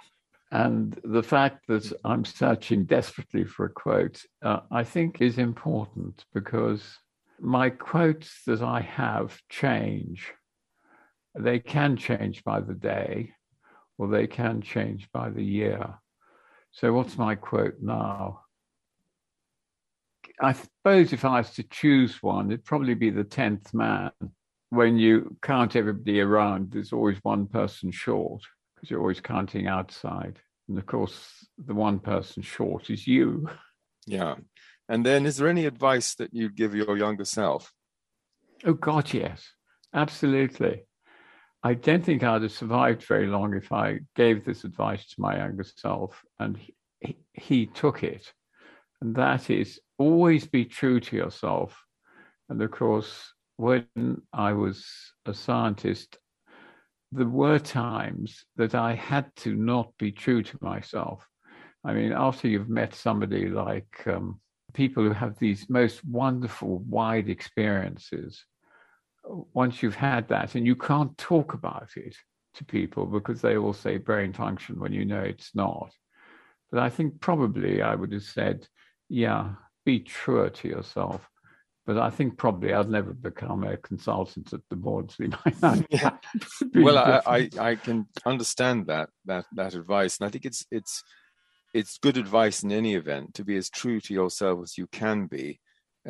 and 0.52 1.00
the 1.04 1.24
fact 1.24 1.68
that 1.68 1.92
I'm 2.04 2.26
searching 2.26 2.86
desperately 2.86 3.46
for 3.46 3.66
a 3.66 3.70
quote, 3.70 4.22
uh, 4.42 4.62
I 4.72 4.84
think 4.84 5.22
is 5.22 5.38
important 5.38 6.26
because 6.34 6.98
my 7.40 7.70
quotes 7.70 8.42
that 8.48 8.62
I 8.62 8.82
have 8.82 9.40
change. 9.50 10.34
They 11.38 11.60
can 11.60 11.98
change 11.98 12.44
by 12.44 12.62
the 12.62 12.74
day 12.74 13.34
or 13.98 14.08
they 14.08 14.28
can 14.28 14.62
change 14.62 15.08
by 15.12 15.30
the 15.30 15.44
year. 15.44 15.96
So, 16.72 16.94
what's 16.94 17.18
my 17.18 17.36
quote 17.36 17.76
now? 17.80 18.42
I 20.42 20.54
suppose 20.54 21.14
if 21.14 21.26
I 21.26 21.40
was 21.40 21.52
to 21.52 21.64
choose 21.64 22.22
one, 22.22 22.52
it'd 22.52 22.66
probably 22.66 22.94
be 22.94 23.10
the 23.10 23.24
tenth 23.24 23.74
man. 23.74 24.12
When 24.70 24.98
you 24.98 25.36
count 25.42 25.76
everybody 25.76 26.20
around, 26.20 26.72
there's 26.72 26.94
always 26.94 27.18
one 27.24 27.48
person 27.48 27.92
short 27.92 28.42
because 28.76 28.92
you're 28.92 29.00
always 29.00 29.22
counting 29.22 29.68
outside. 29.68 30.40
And 30.68 30.78
of 30.78 30.86
course, 30.86 31.46
the 31.58 31.74
one 31.74 32.00
person 32.00 32.44
short 32.44 32.90
is 32.90 33.08
you. 33.08 33.50
Yeah. 34.06 34.36
And 34.90 35.06
then, 35.06 35.26
is 35.26 35.38
there 35.38 35.48
any 35.48 35.66
advice 35.66 36.16
that 36.16 36.34
you'd 36.34 36.56
give 36.56 36.76
your 36.76 36.98
younger 36.98 37.26
self? 37.26 37.72
Oh, 38.66 38.74
God, 38.74 39.14
yes. 39.14 39.50
Absolutely. 39.94 40.84
I 41.64 41.74
don't 41.74 42.04
think 42.04 42.24
I'd 42.24 42.44
have 42.44 42.52
survived 42.52 43.04
very 43.04 43.28
long 43.28 43.56
if 43.56 43.72
I 43.72 44.00
gave 44.16 44.46
this 44.46 44.64
advice 44.64 45.08
to 45.08 45.22
my 45.22 45.38
younger 45.38 45.64
self 45.64 46.22
and 46.40 46.58
he, 47.00 47.18
he 47.34 47.66
took 47.66 48.04
it. 48.04 48.32
And 49.02 49.16
that 49.16 49.50
is 49.50 49.80
always 49.98 50.46
be 50.48 50.66
true 50.66 51.00
to 51.00 51.16
yourself. 51.16 51.78
And 52.50 52.62
of 52.62 52.72
course, 52.72 53.34
when 53.58 54.22
I 54.34 54.54
was 54.54 54.86
a 55.26 55.34
scientist, 55.34 56.18
there 57.12 57.28
were 57.28 57.60
times 57.60 58.46
that 58.58 58.76
I 58.76 58.94
had 58.94 59.36
to 59.38 59.56
not 59.56 59.92
be 59.98 60.12
true 60.12 60.44
to 60.44 60.58
myself. 60.62 61.26
I 61.84 61.94
mean, 61.94 62.12
after 62.12 62.48
you've 62.48 62.70
met 62.70 62.94
somebody 62.94 63.48
like 63.48 64.04
um, 64.08 64.40
people 64.74 65.04
who 65.04 65.14
have 65.14 65.40
these 65.40 65.70
most 65.70 66.04
wonderful, 66.06 66.80
wide 66.80 67.30
experiences, 67.30 68.44
once 69.54 69.82
you've 69.82 69.96
had 69.96 70.28
that, 70.30 70.56
and 70.56 70.66
you 70.66 70.76
can't 70.76 71.18
talk 71.18 71.54
about 71.54 71.90
it 71.96 72.16
to 72.56 72.66
people 72.66 73.06
because 73.06 73.42
they 73.42 73.58
all 73.58 73.74
say 73.74 73.98
brain 73.98 74.34
function 74.34 74.80
when 74.80 74.92
you 74.92 75.06
know 75.06 75.22
it's 75.22 75.56
not. 75.56 75.92
But 76.72 76.82
I 76.82 76.90
think 76.90 77.22
probably 77.22 77.82
I 77.82 77.96
would 77.96 78.12
have 78.12 78.24
said, 78.24 78.68
yeah, 79.10 79.54
be 79.88 80.00
truer 80.02 80.50
to 80.50 80.68
yourself. 80.68 81.30
But 81.86 81.98
I 81.98 82.10
think 82.10 82.38
probably 82.38 82.74
I'd 82.74 82.90
never 82.90 83.14
become 83.14 83.64
a 83.64 83.78
consultant 83.78 84.52
at 84.52 84.60
the 84.70 84.76
Maudsley 84.76 85.32
yeah. 85.90 86.18
Well, 86.76 86.98
I, 86.98 87.22
I, 87.26 87.50
I 87.70 87.76
can 87.76 88.08
understand 88.26 88.88
that 88.88 89.08
that 89.26 89.46
that 89.54 89.74
advice, 89.74 90.20
and 90.20 90.28
I 90.28 90.30
think 90.30 90.44
it's 90.44 90.66
it's 90.70 91.02
it's 91.74 91.98
good 92.00 92.18
advice 92.18 92.62
in 92.64 92.74
any 92.74 92.96
event 92.96 93.36
to 93.36 93.46
be 93.46 93.56
as 93.56 93.70
true 93.70 94.02
to 94.02 94.14
yourself 94.14 94.60
as 94.64 94.78
you 94.78 94.88
can 94.88 95.28
be, 95.28 95.62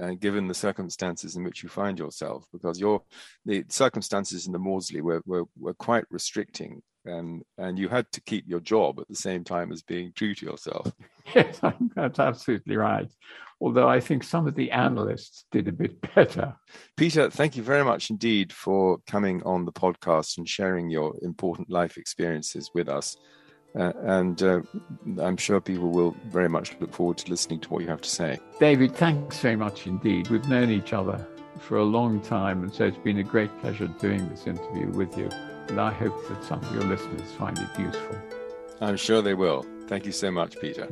uh, 0.01 0.13
given 0.19 0.47
the 0.47 0.55
circumstances 0.55 1.35
in 1.35 1.43
which 1.43 1.61
you 1.61 1.69
find 1.69 1.99
yourself, 1.99 2.47
because 2.51 2.79
your 2.79 3.03
the 3.45 3.63
circumstances 3.69 4.47
in 4.47 4.53
the 4.53 4.65
Maudsley 4.67 5.01
were, 5.01 5.21
were, 5.27 5.45
were 5.59 5.75
quite 5.75 6.05
restricting, 6.09 6.81
and 7.07 7.43
and 7.57 7.79
you 7.79 7.89
had 7.89 8.11
to 8.11 8.21
keep 8.21 8.47
your 8.47 8.59
job 8.59 8.99
at 8.99 9.07
the 9.07 9.15
same 9.15 9.43
time 9.43 9.71
as 9.71 9.81
being 9.81 10.11
true 10.15 10.35
to 10.35 10.45
yourself. 10.45 10.91
Yes, 11.35 11.59
I 11.61 11.71
think 11.71 11.93
that's 11.93 12.19
absolutely 12.19 12.77
right. 12.77 13.09
Although 13.59 13.89
I 13.89 13.99
think 13.99 14.23
some 14.23 14.47
of 14.47 14.55
the 14.55 14.71
analysts 14.71 15.43
did 15.51 15.67
a 15.67 15.73
bit 15.73 15.99
better. 16.15 16.55
Peter, 16.95 17.29
thank 17.29 17.57
you 17.57 17.63
very 17.63 17.83
much 17.83 18.09
indeed 18.09 18.53
for 18.53 18.99
coming 19.07 19.43
on 19.43 19.65
the 19.65 19.73
podcast 19.73 20.37
and 20.37 20.47
sharing 20.47 20.89
your 20.89 21.15
important 21.21 21.69
life 21.69 21.97
experiences 21.97 22.71
with 22.73 22.87
us. 22.87 23.17
Uh, 23.77 23.91
and 24.03 24.41
uh, 24.41 24.61
I'm 25.21 25.35
sure 25.35 25.59
people 25.59 25.89
will 25.89 26.15
very 26.27 26.47
much 26.47 26.75
look 26.79 26.93
forward 26.93 27.17
to 27.17 27.29
listening 27.29 27.59
to 27.59 27.69
what 27.69 27.81
you 27.81 27.89
have 27.89 28.01
to 28.01 28.09
say. 28.09 28.39
David, 28.59 28.95
thanks 28.95 29.39
very 29.39 29.57
much 29.57 29.85
indeed. 29.85 30.29
We've 30.29 30.47
known 30.47 30.71
each 30.71 30.93
other 30.93 31.27
for 31.59 31.77
a 31.77 31.83
long 31.83 32.21
time, 32.21 32.63
and 32.63 32.73
so 32.73 32.85
it's 32.85 32.97
been 32.97 33.17
a 33.17 33.23
great 33.23 33.55
pleasure 33.59 33.87
doing 33.99 34.29
this 34.29 34.47
interview 34.47 34.87
with 34.91 35.17
you. 35.17 35.29
And 35.69 35.79
I 35.81 35.91
hope 35.91 36.27
that 36.29 36.43
some 36.43 36.59
of 36.63 36.73
your 36.73 36.83
listeners 36.83 37.31
find 37.33 37.57
it 37.57 37.79
useful. 37.79 38.17
I'm 38.81 38.97
sure 38.97 39.21
they 39.21 39.33
will. 39.33 39.65
Thank 39.87 40.05
you 40.05 40.11
so 40.11 40.31
much, 40.31 40.59
Peter. 40.59 40.87